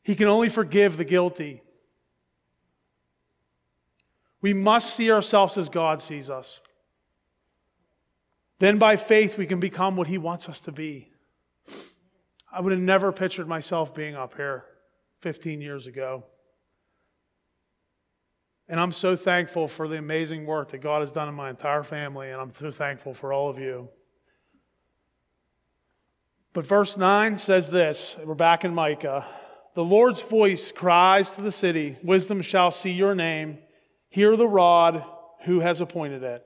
[0.03, 1.63] He can only forgive the guilty.
[4.41, 6.61] We must see ourselves as God sees us.
[8.59, 11.11] Then by faith we can become what he wants us to be.
[12.53, 14.65] I would have never pictured myself being up here
[15.21, 16.25] 15 years ago.
[18.69, 21.83] And I'm so thankful for the amazing work that God has done in my entire
[21.83, 23.89] family, and I'm so thankful for all of you.
[26.53, 29.27] But verse 9 says this we're back in Micah.
[29.75, 33.59] The Lord's voice cries to the city, Wisdom shall see your name.
[34.11, 35.05] Hear the rod
[35.43, 36.45] who has appointed it.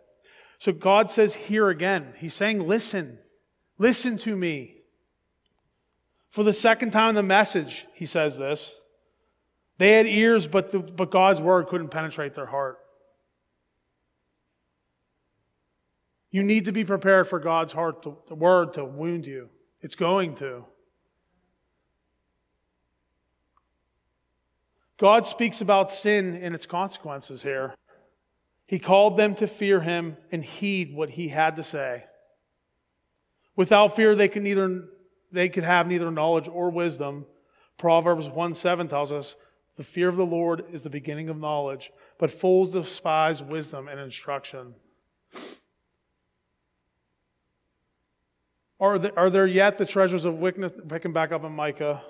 [0.59, 2.13] So God says, Hear again.
[2.19, 3.19] He's saying, Listen.
[3.79, 4.77] Listen to me.
[6.31, 8.73] For the second time in the message, he says this.
[9.83, 12.79] They had ears, but, the, but God's word couldn't penetrate their heart.
[16.31, 19.49] You need to be prepared for God's heart, to, the word to wound you.
[19.81, 20.67] It's going to.
[24.99, 27.75] God speaks about sin and its consequences here.
[28.69, 32.05] He called them to fear him and heed what he had to say.
[33.57, 34.85] Without fear, they could neither
[35.33, 37.27] they could have neither knowledge or wisdom.
[37.79, 39.35] Proverbs 1 7 tells us,
[39.77, 43.99] The fear of the Lord is the beginning of knowledge, but fools despise wisdom and
[43.99, 44.75] instruction.
[48.79, 50.73] Are there, are there yet the treasures of wickedness?
[50.89, 52.03] Picking back up in Micah,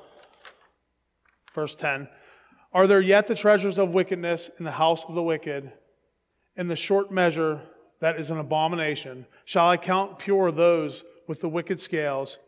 [1.55, 2.09] verse 10.
[2.73, 5.71] Are there yet the treasures of wickedness in the house of the wicked?
[6.57, 7.61] In the short measure
[8.01, 12.39] that is an abomination, shall I count pure those with the wicked scales?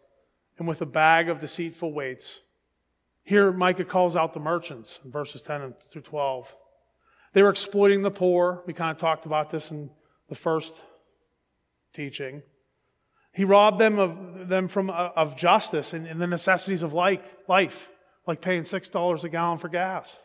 [0.58, 2.40] and with a bag of deceitful weights.
[3.24, 6.54] Here, Micah calls out the merchants in verses 10 through 12.
[7.32, 8.62] They were exploiting the poor.
[8.66, 9.90] We kind of talked about this in
[10.28, 10.80] the first
[11.94, 12.42] teaching.
[13.32, 17.24] He robbed them of, them from, uh, of justice and, and the necessities of like,
[17.48, 17.90] life,
[18.26, 20.16] like paying $6 a gallon for gas.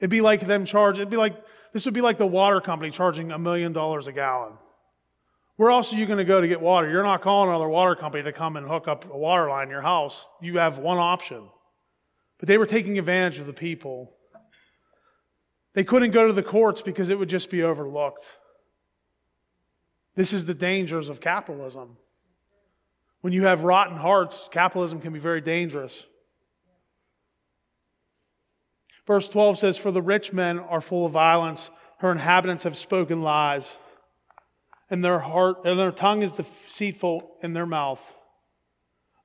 [0.00, 1.36] It'd be like them charge, it'd be like,
[1.72, 4.54] this would be like the water company charging a million dollars a gallon.
[5.56, 6.90] Where else are you going to go to get water?
[6.90, 9.70] You're not calling another water company to come and hook up a water line in
[9.70, 10.26] your house.
[10.40, 11.48] You have one option.
[12.38, 14.12] But they were taking advantage of the people.
[15.74, 18.24] They couldn't go to the courts because it would just be overlooked.
[20.16, 21.96] This is the dangers of capitalism.
[23.20, 26.04] When you have rotten hearts, capitalism can be very dangerous.
[29.06, 33.22] Verse 12 says, For the rich men are full of violence, her inhabitants have spoken
[33.22, 33.76] lies,
[34.90, 38.02] and their heart and their tongue is deceitful in their mouth.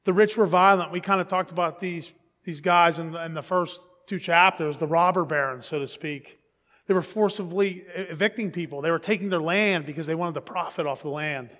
[0.06, 0.92] The rich were violent.
[0.92, 2.12] We kind of talked about these,
[2.44, 6.40] these guys in, in the first two chapters, the robber barons, so to speak.
[6.88, 8.82] They were forcibly evicting people.
[8.82, 11.52] They were taking their land because they wanted to profit off the land.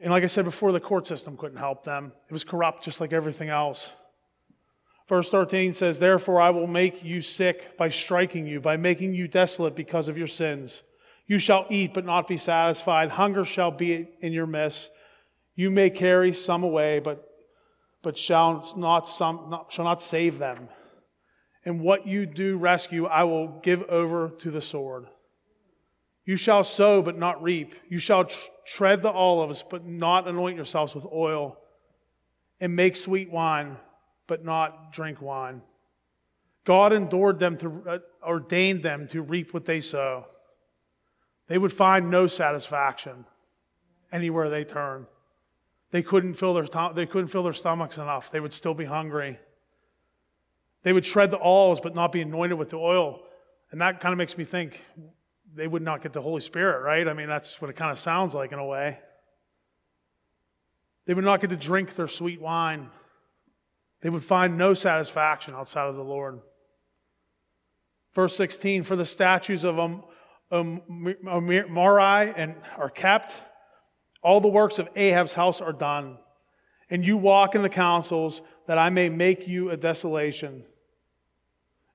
[0.00, 2.12] And like I said before, the court system couldn't help them.
[2.28, 3.92] It was corrupt just like everything else.
[5.08, 9.28] Verse 13 says, Therefore I will make you sick by striking you, by making you
[9.28, 10.82] desolate because of your sins.
[11.26, 13.10] You shall eat, but not be satisfied.
[13.10, 14.90] Hunger shall be in your midst.
[15.54, 17.26] You may carry some away, but,
[18.02, 20.68] but shall, not some, not, shall not save them
[21.66, 25.08] and what you do rescue, I will give over to the sword.
[26.24, 27.74] You shall sow, but not reap.
[27.88, 28.28] You shall
[28.64, 31.58] tread the olives, but not anoint yourselves with oil,
[32.60, 33.76] and make sweet wine,
[34.28, 35.60] but not drink wine.
[36.64, 40.26] God endured them to, uh, ordained them to reap what they sow.
[41.48, 43.24] They would find no satisfaction
[44.12, 45.06] anywhere they turned.
[45.90, 48.30] They couldn't fill their, they couldn't fill their stomachs enough.
[48.30, 49.38] They would still be hungry.
[50.82, 53.20] They would shred the alls but not be anointed with the oil.
[53.70, 54.82] And that kind of makes me think
[55.54, 57.06] they would not get the Holy Spirit, right?
[57.08, 58.98] I mean, that's what it kind of sounds like in a way.
[61.06, 62.90] They would not get to drink their sweet wine.
[64.00, 66.40] They would find no satisfaction outside of the Lord.
[68.14, 70.04] Verse 16 For the statues of um,
[70.50, 70.82] um,
[72.36, 73.34] and are kept,
[74.22, 76.18] all the works of Ahab's house are done,
[76.90, 80.64] and you walk in the counsels that I may make you a desolation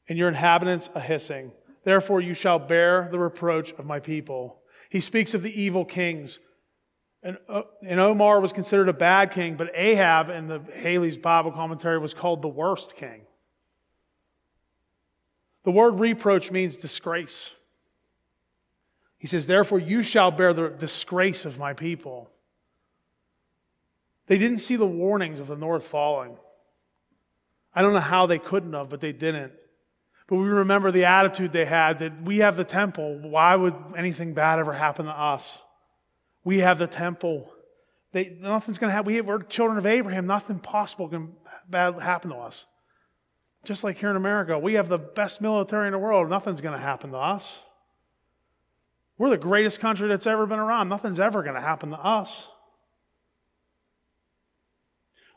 [0.08, 1.52] and your inhabitants a hissing.
[1.84, 4.62] Therefore, you shall bear the reproach of my people.
[4.90, 6.40] He speaks of the evil kings.
[7.24, 11.52] And, uh, and Omri was considered a bad king, but Ahab in the Halley's Bible
[11.52, 13.22] commentary was called the worst king.
[15.64, 17.54] The word reproach means disgrace.
[19.22, 22.32] He says, Therefore, you shall bear the disgrace of my people.
[24.26, 26.38] They didn't see the warnings of the north falling.
[27.76, 29.54] I don't know how they couldn't have, but they didn't.
[30.26, 33.20] But we remember the attitude they had that we have the temple.
[33.20, 35.60] Why would anything bad ever happen to us?
[36.44, 37.54] We have the temple.
[38.14, 39.14] They, nothing's going to happen.
[39.14, 40.26] We, we're children of Abraham.
[40.26, 41.34] Nothing possible can
[41.70, 42.66] bad happen to us.
[43.66, 46.28] Just like here in America, we have the best military in the world.
[46.28, 47.62] Nothing's going to happen to us.
[49.22, 50.90] We're the greatest country that's ever been around.
[50.90, 52.48] Nothing's ever going to happen to us.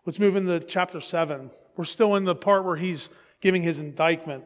[0.07, 1.51] Let's move into chapter 7.
[1.77, 3.11] We're still in the part where he's
[3.42, 4.44] giving his indictment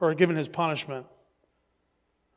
[0.00, 1.06] or giving his punishment.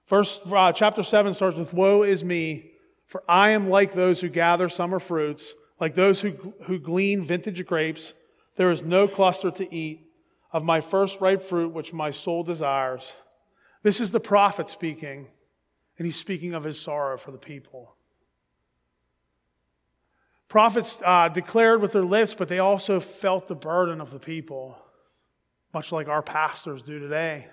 [0.06, 2.74] First, uh, chapter 7 starts with Woe is me,
[3.08, 7.66] for I am like those who gather summer fruits, like those who, who glean vintage
[7.66, 8.14] grapes.
[8.56, 10.12] There is no cluster to eat
[10.54, 13.16] of my first ripe fruit, which my soul desires.
[13.82, 15.26] This is the prophet speaking,
[15.98, 17.96] and he's speaking of his sorrow for the people.
[20.48, 24.78] Prophets uh, declared with their lips, but they also felt the burden of the people,
[25.74, 27.48] much like our pastors do today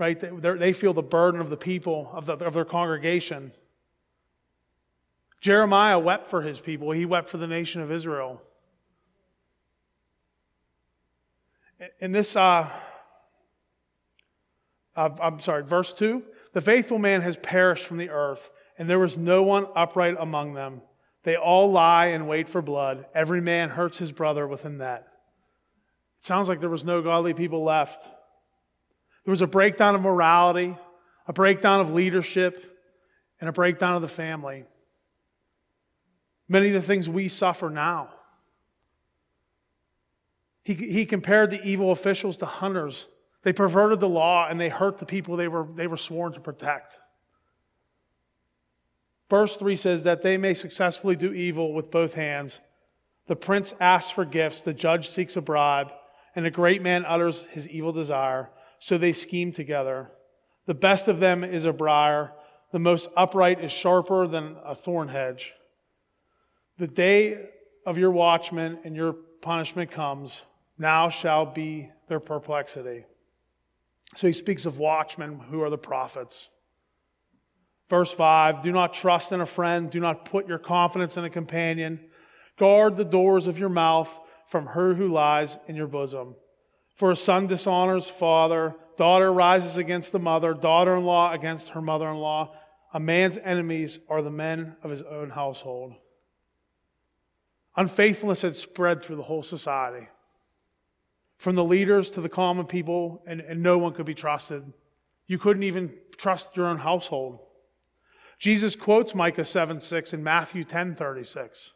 [0.00, 0.18] right?
[0.18, 3.52] They feel the burden of the people, of, the, of their congregation.
[5.42, 8.40] Jeremiah wept for his people, he wept for the nation of Israel.
[12.00, 12.68] In this, uh,
[15.20, 19.16] I'm sorry, verse 2 the faithful man has perished from the earth, and there was
[19.16, 20.82] no one upright among them.
[21.22, 23.06] They all lie and wait for blood.
[23.14, 25.06] Every man hurts his brother within that.
[26.18, 28.02] It sounds like there was no godly people left.
[29.24, 30.76] There was a breakdown of morality,
[31.28, 32.78] a breakdown of leadership,
[33.40, 34.64] and a breakdown of the family.
[36.48, 38.08] Many of the things we suffer now.
[40.64, 43.06] He, he compared the evil officials to hunters.
[43.42, 46.40] They perverted the law and they hurt the people they were, they were sworn to
[46.40, 46.98] protect.
[49.28, 52.60] Verse 3 says that they may successfully do evil with both hands.
[53.28, 55.92] The prince asks for gifts, the judge seeks a bribe,
[56.34, 60.10] and a great man utters his evil desire so they scheme together.
[60.66, 62.32] The best of them is a briar,
[62.72, 65.52] the most upright is sharper than a thorn hedge.
[66.78, 67.50] The day
[67.86, 69.12] of your watchman and your
[69.42, 70.42] punishment comes.
[70.78, 73.04] Now shall be their perplexity.
[74.16, 76.48] So he speaks of watchmen who are the prophets.
[77.88, 81.30] Verse 5 Do not trust in a friend, do not put your confidence in a
[81.30, 82.00] companion.
[82.58, 86.34] Guard the doors of your mouth from her who lies in your bosom.
[86.96, 91.80] For a son dishonors father, daughter rises against the mother, daughter in law against her
[91.80, 92.54] mother in law.
[92.92, 95.94] A man's enemies are the men of his own household.
[97.76, 100.08] Unfaithfulness had spread through the whole society,
[101.40, 104.62] from the leaders to the common people, and, and no one could be trusted.
[105.26, 107.38] You couldn't even trust your own household.
[108.38, 111.72] Jesus quotes Micah 7 6 and Matthew 10 36.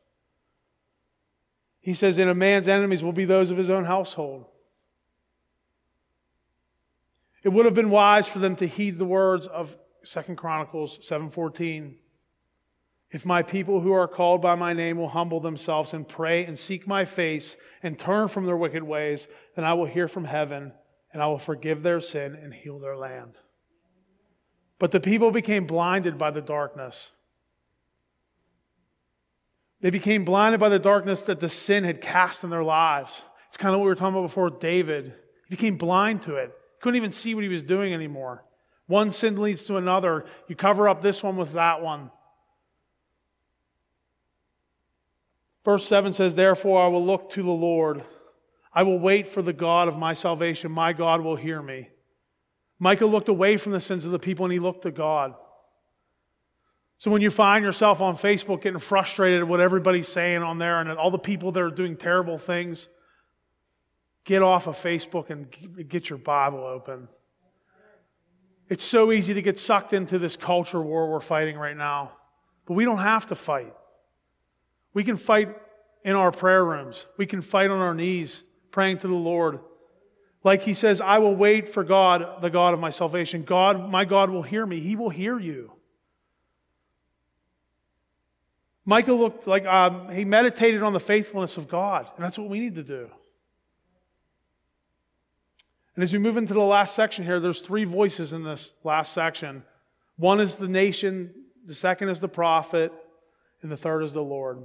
[1.81, 4.45] He says, And a man's enemies will be those of his own household.
[7.43, 11.95] It would have been wise for them to heed the words of Second Chronicles 7:14.
[13.15, 16.59] If my people who are called by my name will humble themselves and pray and
[16.59, 20.73] seek my face and turn from their wicked ways, then I will hear from heaven
[21.13, 23.37] and I will forgive their sin and heal their land.
[24.81, 27.13] But the people became blinded by the darkness.
[29.81, 33.23] They became blinded by the darkness that the sin had cast in their lives.
[33.47, 35.15] It's kind of what we were talking about before David.
[35.49, 36.49] He became blind to it.
[36.49, 38.45] He couldn't even see what he was doing anymore.
[38.89, 40.25] One sin leads to another.
[40.49, 42.11] You cover up this one with that one.
[45.65, 48.05] Verse 7 says, Therefore I will look to the Lord.
[48.73, 50.71] I will wait for the God of my salvation.
[50.71, 51.89] My God will hear me.
[52.79, 55.35] Micah looked away from the sins of the people and he looked to God.
[56.99, 60.81] So when you find yourself on Facebook getting frustrated at what everybody's saying on there
[60.81, 62.89] and all the people that are doing terrible things,
[64.25, 67.09] get off of Facebook and get your Bible open.
[68.69, 72.17] It's so easy to get sucked into this culture war we're fighting right now.
[72.67, 73.75] But we don't have to fight.
[74.95, 75.55] We can fight
[76.05, 77.07] in our prayer rooms.
[77.17, 79.61] We can fight on our knees, praying to the Lord.
[80.43, 83.43] Like he says, I will wait for God, the God of my salvation.
[83.43, 84.81] God, my God will hear me.
[84.81, 85.73] He will hear you.
[88.85, 92.61] Micah looked like um, he meditated on the faithfulness of God, and that's what we
[92.61, 93.11] need to do.
[95.95, 99.13] And as we move into the last section here, there's three voices in this last
[99.13, 99.63] section.
[100.17, 101.33] One is the nation,
[101.65, 102.93] the second is the prophet,
[103.63, 104.63] and the third is the Lord.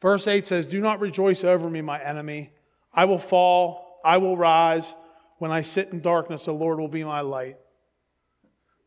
[0.00, 2.52] Verse 8 says, Do not rejoice over me, my enemy.
[2.92, 4.94] I will fall, I will rise.
[5.38, 7.56] When I sit in darkness, the Lord will be my light.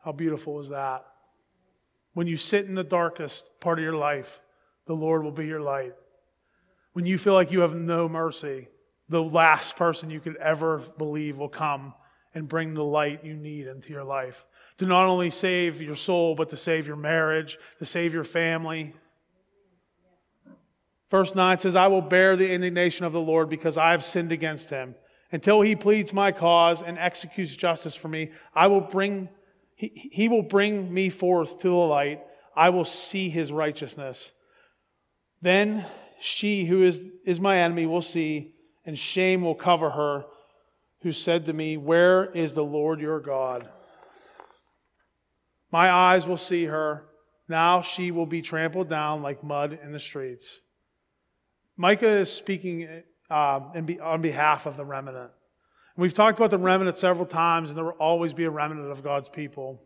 [0.04, 1.06] How beautiful is that?
[2.14, 4.40] When you sit in the darkest part of your life,
[4.86, 5.94] the Lord will be your light.
[6.94, 8.68] When you feel like you have no mercy,
[9.10, 11.94] the last person you could ever believe will come
[12.36, 14.46] and bring the light you need into your life
[14.78, 18.94] to not only save your soul, but to save your marriage, to save your family.
[21.14, 24.32] Verse 9 says, I will bear the indignation of the Lord because I have sinned
[24.32, 24.96] against him.
[25.32, 29.30] Until he pleads my cause and executes justice for me, I will bring,
[29.76, 32.24] he, he will bring me forth to the light.
[32.56, 34.32] I will see his righteousness.
[35.40, 35.86] Then
[36.20, 40.26] she who is, is my enemy will see and shame will cover her
[41.04, 43.70] who said to me, Where is the Lord your God?
[45.72, 47.06] My eyes will see her.
[47.48, 50.58] Now she will be trampled down like mud in the streets.
[51.78, 53.60] Micah is speaking uh,
[54.02, 55.32] on behalf of the remnant.
[55.96, 59.04] We've talked about the remnant several times, and there will always be a remnant of
[59.04, 59.82] God's people.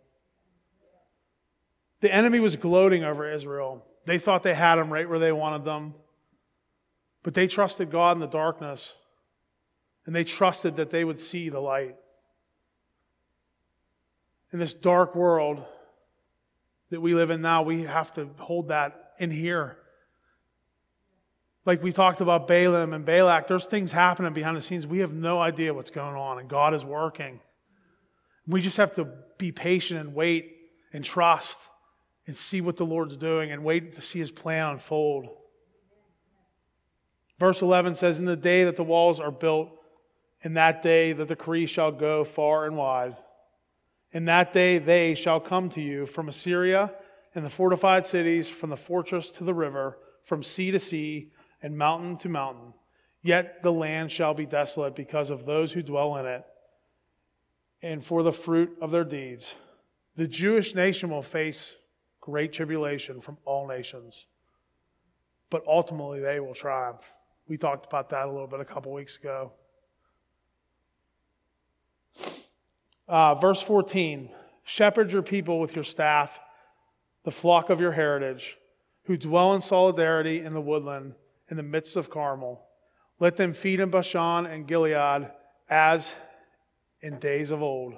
[2.00, 3.86] The enemy was gloating over Israel.
[4.06, 5.96] They thought they had them right where they wanted them.
[7.24, 8.96] But they trusted God in the darkness,
[10.06, 11.96] and they trusted that they would see the light.
[14.54, 15.66] In this dark world
[16.90, 19.78] that we live in now, we have to hold that in here.
[21.68, 24.88] Like we talked about Balaam and Balak, there's things happening behind the scenes.
[24.88, 27.42] We have no idea what's going on, and God is working.
[28.48, 30.56] We just have to be patient and wait
[30.94, 31.60] and trust
[32.26, 35.28] and see what the Lord's doing and wait to see his plan unfold.
[37.38, 39.70] Verse 11 says, In the day that the walls are built,
[40.44, 43.18] in that day the decree shall go far and wide.
[44.14, 46.94] In that day they shall come to you from Assyria
[47.36, 51.78] and the fortified cities, from the fortress to the river, from sea to sea, and
[51.78, 52.74] mountain to mountain.
[53.22, 56.46] Yet the land shall be desolate because of those who dwell in it,
[57.82, 59.56] and for the fruit of their deeds.
[60.16, 61.76] The Jewish nation will face
[62.22, 64.26] great tribulation from all nations,
[65.50, 67.02] but ultimately they will triumph.
[67.48, 69.54] We talked about that a little bit a couple weeks ago.
[73.08, 74.30] Uh, verse 14
[74.64, 76.42] Shepherd your people with your staff,
[77.24, 78.58] the flock of your heritage,
[79.04, 81.14] who dwell in solidarity in the woodland,
[81.50, 82.64] in the midst of Carmel.
[83.20, 85.32] Let them feed in Bashan and Gilead
[85.70, 86.16] as
[87.02, 87.96] in days of old.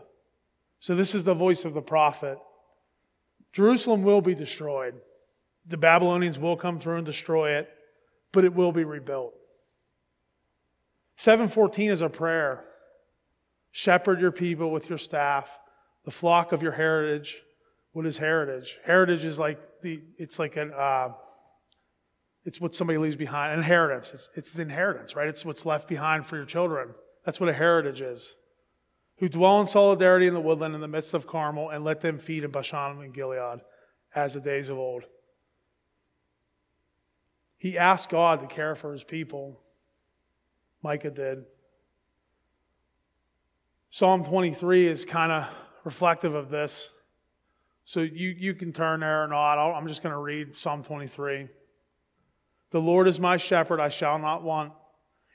[0.80, 2.38] So, this is the voice of the prophet.
[3.52, 4.96] Jerusalem will be destroyed.
[5.68, 7.70] The Babylonians will come through and destroy it,
[8.32, 9.34] but it will be rebuilt.
[11.18, 12.64] 714 is a prayer.
[13.72, 15.60] Shepherd your people with your staff
[16.06, 17.42] the flock of your heritage.
[17.92, 18.80] What is heritage?
[18.84, 21.10] Heritage is like the, it's like an, uh,
[22.50, 23.54] it's what somebody leaves behind.
[23.54, 24.12] Inheritance.
[24.12, 25.28] It's, it's the inheritance, right?
[25.28, 26.96] It's what's left behind for your children.
[27.24, 28.34] That's what a heritage is.
[29.20, 32.18] Who dwell in solidarity in the woodland in the midst of Carmel, and let them
[32.18, 33.60] feed in Bashan and Gilead
[34.16, 35.04] as the days of old.
[37.60, 39.62] He asked God to care for his people.
[40.82, 41.44] Micah did.
[43.92, 46.90] Psalm 23 is kind of reflective of this.
[47.86, 49.60] So you, you can turn there or not.
[49.60, 51.48] i am just going to read Psalm 23.
[52.72, 54.74] The Lord is my shepherd, I shall not want.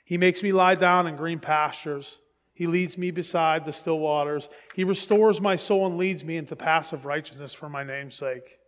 [0.05, 2.19] He makes me lie down in green pastures.
[2.53, 4.49] He leads me beside the still waters.
[4.75, 8.59] He restores my soul and leads me into paths of righteousness for my name's sake.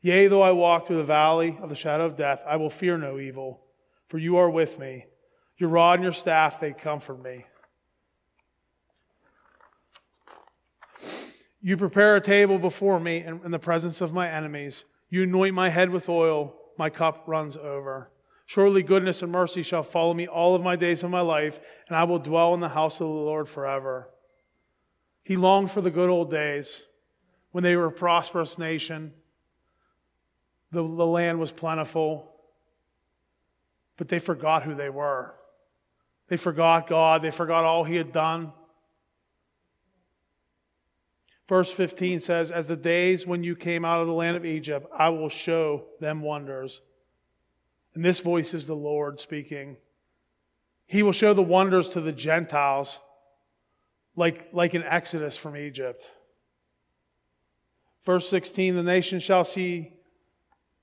[0.00, 2.98] Yea, though I walk through the valley of the shadow of death, I will fear
[2.98, 3.62] no evil,
[4.08, 5.06] for you are with me.
[5.58, 7.44] Your rod and your staff, they comfort me.
[11.60, 14.84] You prepare a table before me in, the presence of my enemies.
[15.08, 16.56] You anoint my head with oil.
[16.76, 18.10] My cup runs over.
[18.46, 21.58] Surely goodness and mercy shall follow me all of my days of my life,
[21.88, 24.08] and I will dwell in the house of the Lord forever.
[25.22, 26.82] He longed for the good old days
[27.52, 29.12] when they were a prosperous nation.
[30.70, 32.30] The, the land was plentiful,
[33.96, 35.34] but they forgot who they were.
[36.28, 37.22] They forgot God.
[37.22, 38.52] They forgot all He had done.
[41.48, 44.86] Verse 15 says, As the days when you came out of the land of Egypt,
[44.96, 46.80] I will show them wonders.
[47.94, 49.76] And this voice is the Lord speaking.
[50.86, 53.00] He will show the wonders to the Gentiles,
[54.16, 56.08] like, like an exodus from Egypt.
[58.04, 59.92] Verse 16 The nations shall see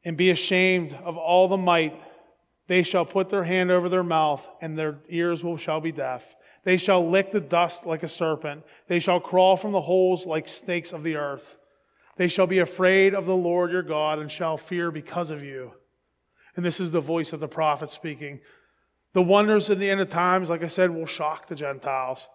[0.03, 1.99] and be ashamed of all the might.
[2.67, 6.35] They shall put their hand over their mouth, and their ears will, shall be deaf.
[6.69, 8.63] They shall lick the dust like a serpent.
[8.85, 11.57] They shall crawl from the holes like snakes of the earth.
[12.15, 15.71] They shall be afraid of the Lord your God and shall fear because of you.
[16.55, 18.41] And this is the voice of the prophet speaking.
[19.13, 22.27] The wonders in the end of times, like I said, will shock the Gentiles.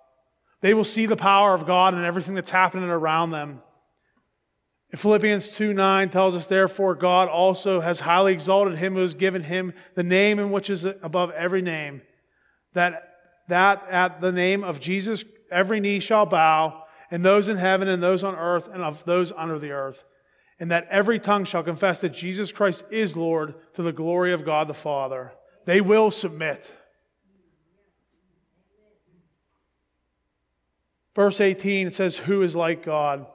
[0.62, 3.62] They will see the power of God and everything that's happening around them.
[4.90, 9.14] In Philippians 2 9 tells us, therefore, God also has highly exalted him who has
[9.14, 12.02] given him the name in which is above every name,
[12.72, 13.13] that
[13.48, 18.02] that at the name of Jesus every knee shall bow, and those in heaven and
[18.02, 20.04] those on earth and of those under the earth,
[20.58, 24.44] and that every tongue shall confess that Jesus Christ is Lord to the glory of
[24.44, 25.32] God the Father.
[25.64, 26.72] They will submit.
[31.14, 33.26] Verse 18 it says, Who is like God?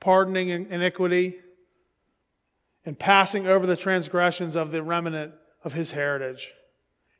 [0.00, 1.36] Pardoning iniquity
[2.84, 5.32] and passing over the transgressions of the remnant
[5.64, 6.52] of his heritage.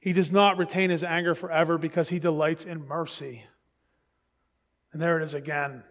[0.02, 3.44] He does not retain his anger forever because he delights in mercy.
[4.92, 5.84] And there it is again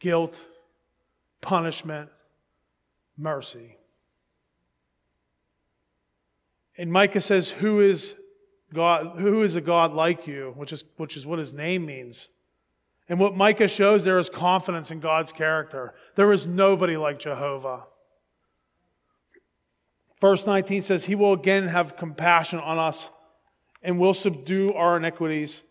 [0.00, 0.36] guilt,
[1.40, 2.10] punishment,
[3.16, 3.76] mercy.
[6.76, 8.16] And Micah says, Who is
[8.74, 10.52] God, who is a God like you?
[10.56, 12.26] Which is, which is what his name means.
[13.08, 15.94] And what Micah shows there is confidence in God's character.
[16.16, 17.84] There is nobody like Jehovah.
[20.26, 23.10] Verse 19 says, He will again have compassion on us
[23.80, 25.62] and will subdue our iniquities.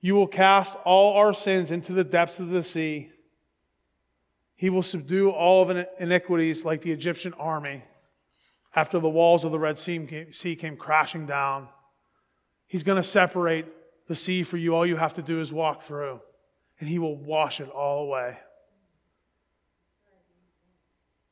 [0.00, 3.10] You will cast all our sins into the depths of the sea.
[4.56, 7.84] He will subdue all of iniquities like the Egyptian army
[8.74, 11.68] after the walls of the Red Sea came crashing down.
[12.66, 13.66] He's going to separate
[14.08, 14.74] the sea for you.
[14.74, 16.18] All you have to do is walk through,
[16.80, 18.38] and He will wash it all away.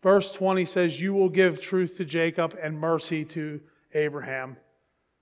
[0.03, 3.61] Verse 20 says, You will give truth to Jacob and mercy to
[3.95, 4.57] Abraham,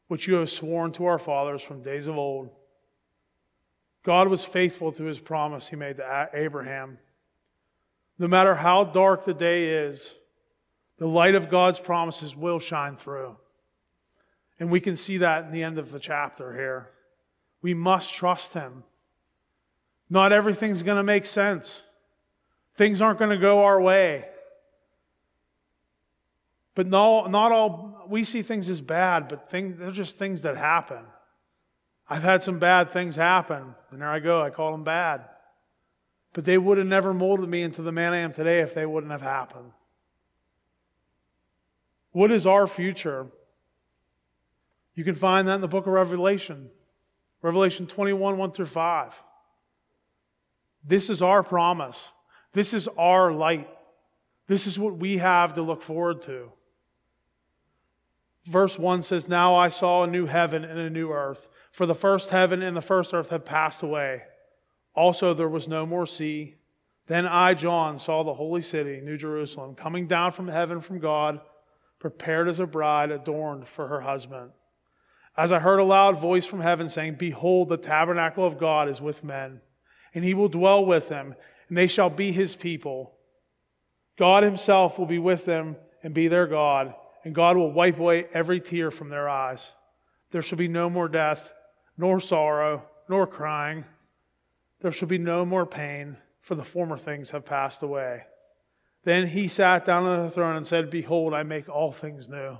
[0.08, 2.50] which you have sworn to our fathers from days of old.
[4.02, 6.98] God was faithful to his promise he made to Abraham.
[8.18, 10.14] No matter how dark the day is,
[10.98, 13.36] the light of God's promises will shine through.
[14.58, 16.90] And we can see that in the end of the chapter here.
[17.60, 18.84] We must trust him.
[20.08, 21.82] Not everything's going to make sense.
[22.76, 24.26] Things aren't going to go our way.
[26.76, 30.58] But no, not all, we see things as bad, but things, they're just things that
[30.58, 31.00] happen.
[32.08, 35.24] I've had some bad things happen, and there I go, I call them bad.
[36.34, 38.84] but they would have never molded me into the man I am today if they
[38.84, 39.72] wouldn't have happened.
[42.12, 43.26] What is our future?
[44.94, 46.68] You can find that in the book of Revelation,
[47.40, 49.22] Revelation 21 1 through 5.
[50.84, 52.12] This is our promise.
[52.52, 53.68] This is our light.
[54.46, 56.52] This is what we have to look forward to.
[58.46, 61.96] Verse 1 says, Now I saw a new heaven and a new earth, for the
[61.96, 64.22] first heaven and the first earth had passed away.
[64.94, 66.54] Also, there was no more sea.
[67.08, 71.40] Then I, John, saw the holy city, New Jerusalem, coming down from heaven from God,
[71.98, 74.52] prepared as a bride adorned for her husband.
[75.36, 79.00] As I heard a loud voice from heaven saying, Behold, the tabernacle of God is
[79.00, 79.60] with men,
[80.14, 81.34] and he will dwell with them,
[81.68, 83.12] and they shall be his people.
[84.16, 86.94] God himself will be with them and be their God
[87.26, 89.72] and God will wipe away every tear from their eyes.
[90.30, 91.52] There shall be no more death,
[91.98, 93.84] nor sorrow, nor crying.
[94.78, 98.22] There shall be no more pain, for the former things have passed away.
[99.02, 102.58] Then he sat down on the throne and said, Behold, I make all things new.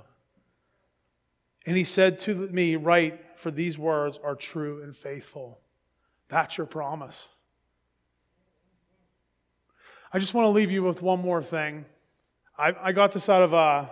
[1.65, 5.61] And he said to me, Write, for these words are true and faithful.
[6.27, 7.29] That's your promise.
[10.11, 11.85] I just want to leave you with one more thing.
[12.57, 13.85] I, I got this out of uh,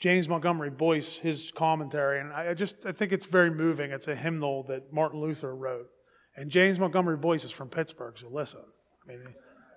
[0.00, 3.90] James Montgomery Boice, his commentary, and I just I think it's very moving.
[3.90, 5.88] It's a hymnal that Martin Luther wrote.
[6.36, 8.62] And James Montgomery Boice is from Pittsburgh, so listen.
[9.04, 9.20] I mean,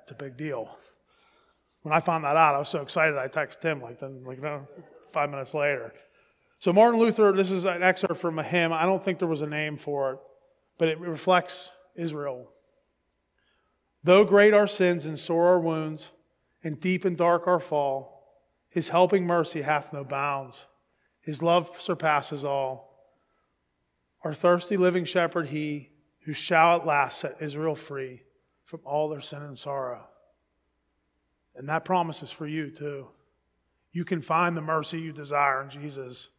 [0.01, 0.77] it's a big deal.
[1.81, 4.39] When I found that out, I was so excited I texted him like then like
[5.11, 5.93] five minutes later.
[6.59, 8.71] So Martin Luther, this is an excerpt from a hymn.
[8.71, 10.19] I don't think there was a name for it,
[10.77, 12.47] but it reflects Israel.
[14.05, 16.11] Though great our sins and sore our wounds,
[16.63, 18.12] and deep and dark our fall,
[18.73, 20.65] his helping mercy hath no bounds.
[21.21, 22.89] His love surpasses all.
[24.23, 28.23] Our thirsty living shepherd, he who shall at last set Israel free
[28.65, 30.07] from all their sin and sorrow.
[31.55, 33.09] And that promise is for you too.
[33.91, 36.29] You can find the mercy you desire in Jesus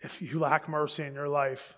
[0.00, 1.76] if you lack mercy in your life.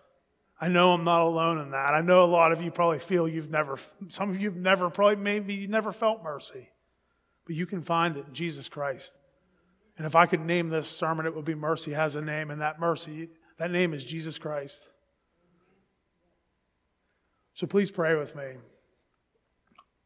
[0.59, 1.93] I know I'm not alone in that.
[1.93, 4.89] I know a lot of you probably feel you've never, some of you have never,
[4.89, 6.71] probably maybe you never felt mercy.
[7.49, 9.19] But you can find it in Jesus Christ.
[9.97, 12.61] And if I could name this sermon, it would be Mercy has a name, and
[12.61, 14.83] that mercy, that name is Jesus Christ.
[17.55, 18.53] So please pray with me.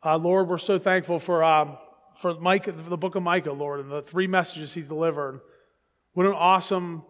[0.05, 1.77] Uh, Lord, we're so thankful for, um,
[2.17, 5.41] for Micah, the book of Micah, Lord, and the three messages he delivered.
[6.13, 7.05] What an awesome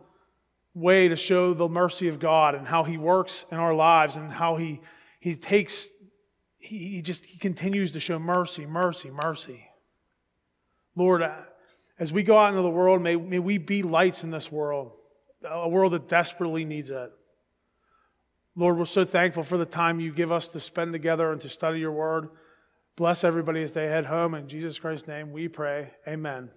[0.75, 4.33] way to show the mercy of God and how he works in our lives and
[4.33, 4.81] how he,
[5.21, 5.91] he takes,
[6.59, 9.69] he, he just he continues to show mercy, mercy, mercy.
[10.95, 11.35] Lord, uh,
[11.99, 14.93] as we go out into the world, may, may we be lights in this world,
[15.49, 17.11] a world that desperately needs it.
[18.55, 21.49] Lord, we're so thankful for the time you give us to spend together and to
[21.49, 22.29] study your word.
[22.97, 24.35] Bless everybody as they head home.
[24.35, 25.91] In Jesus Christ's name we pray.
[26.07, 26.51] Amen.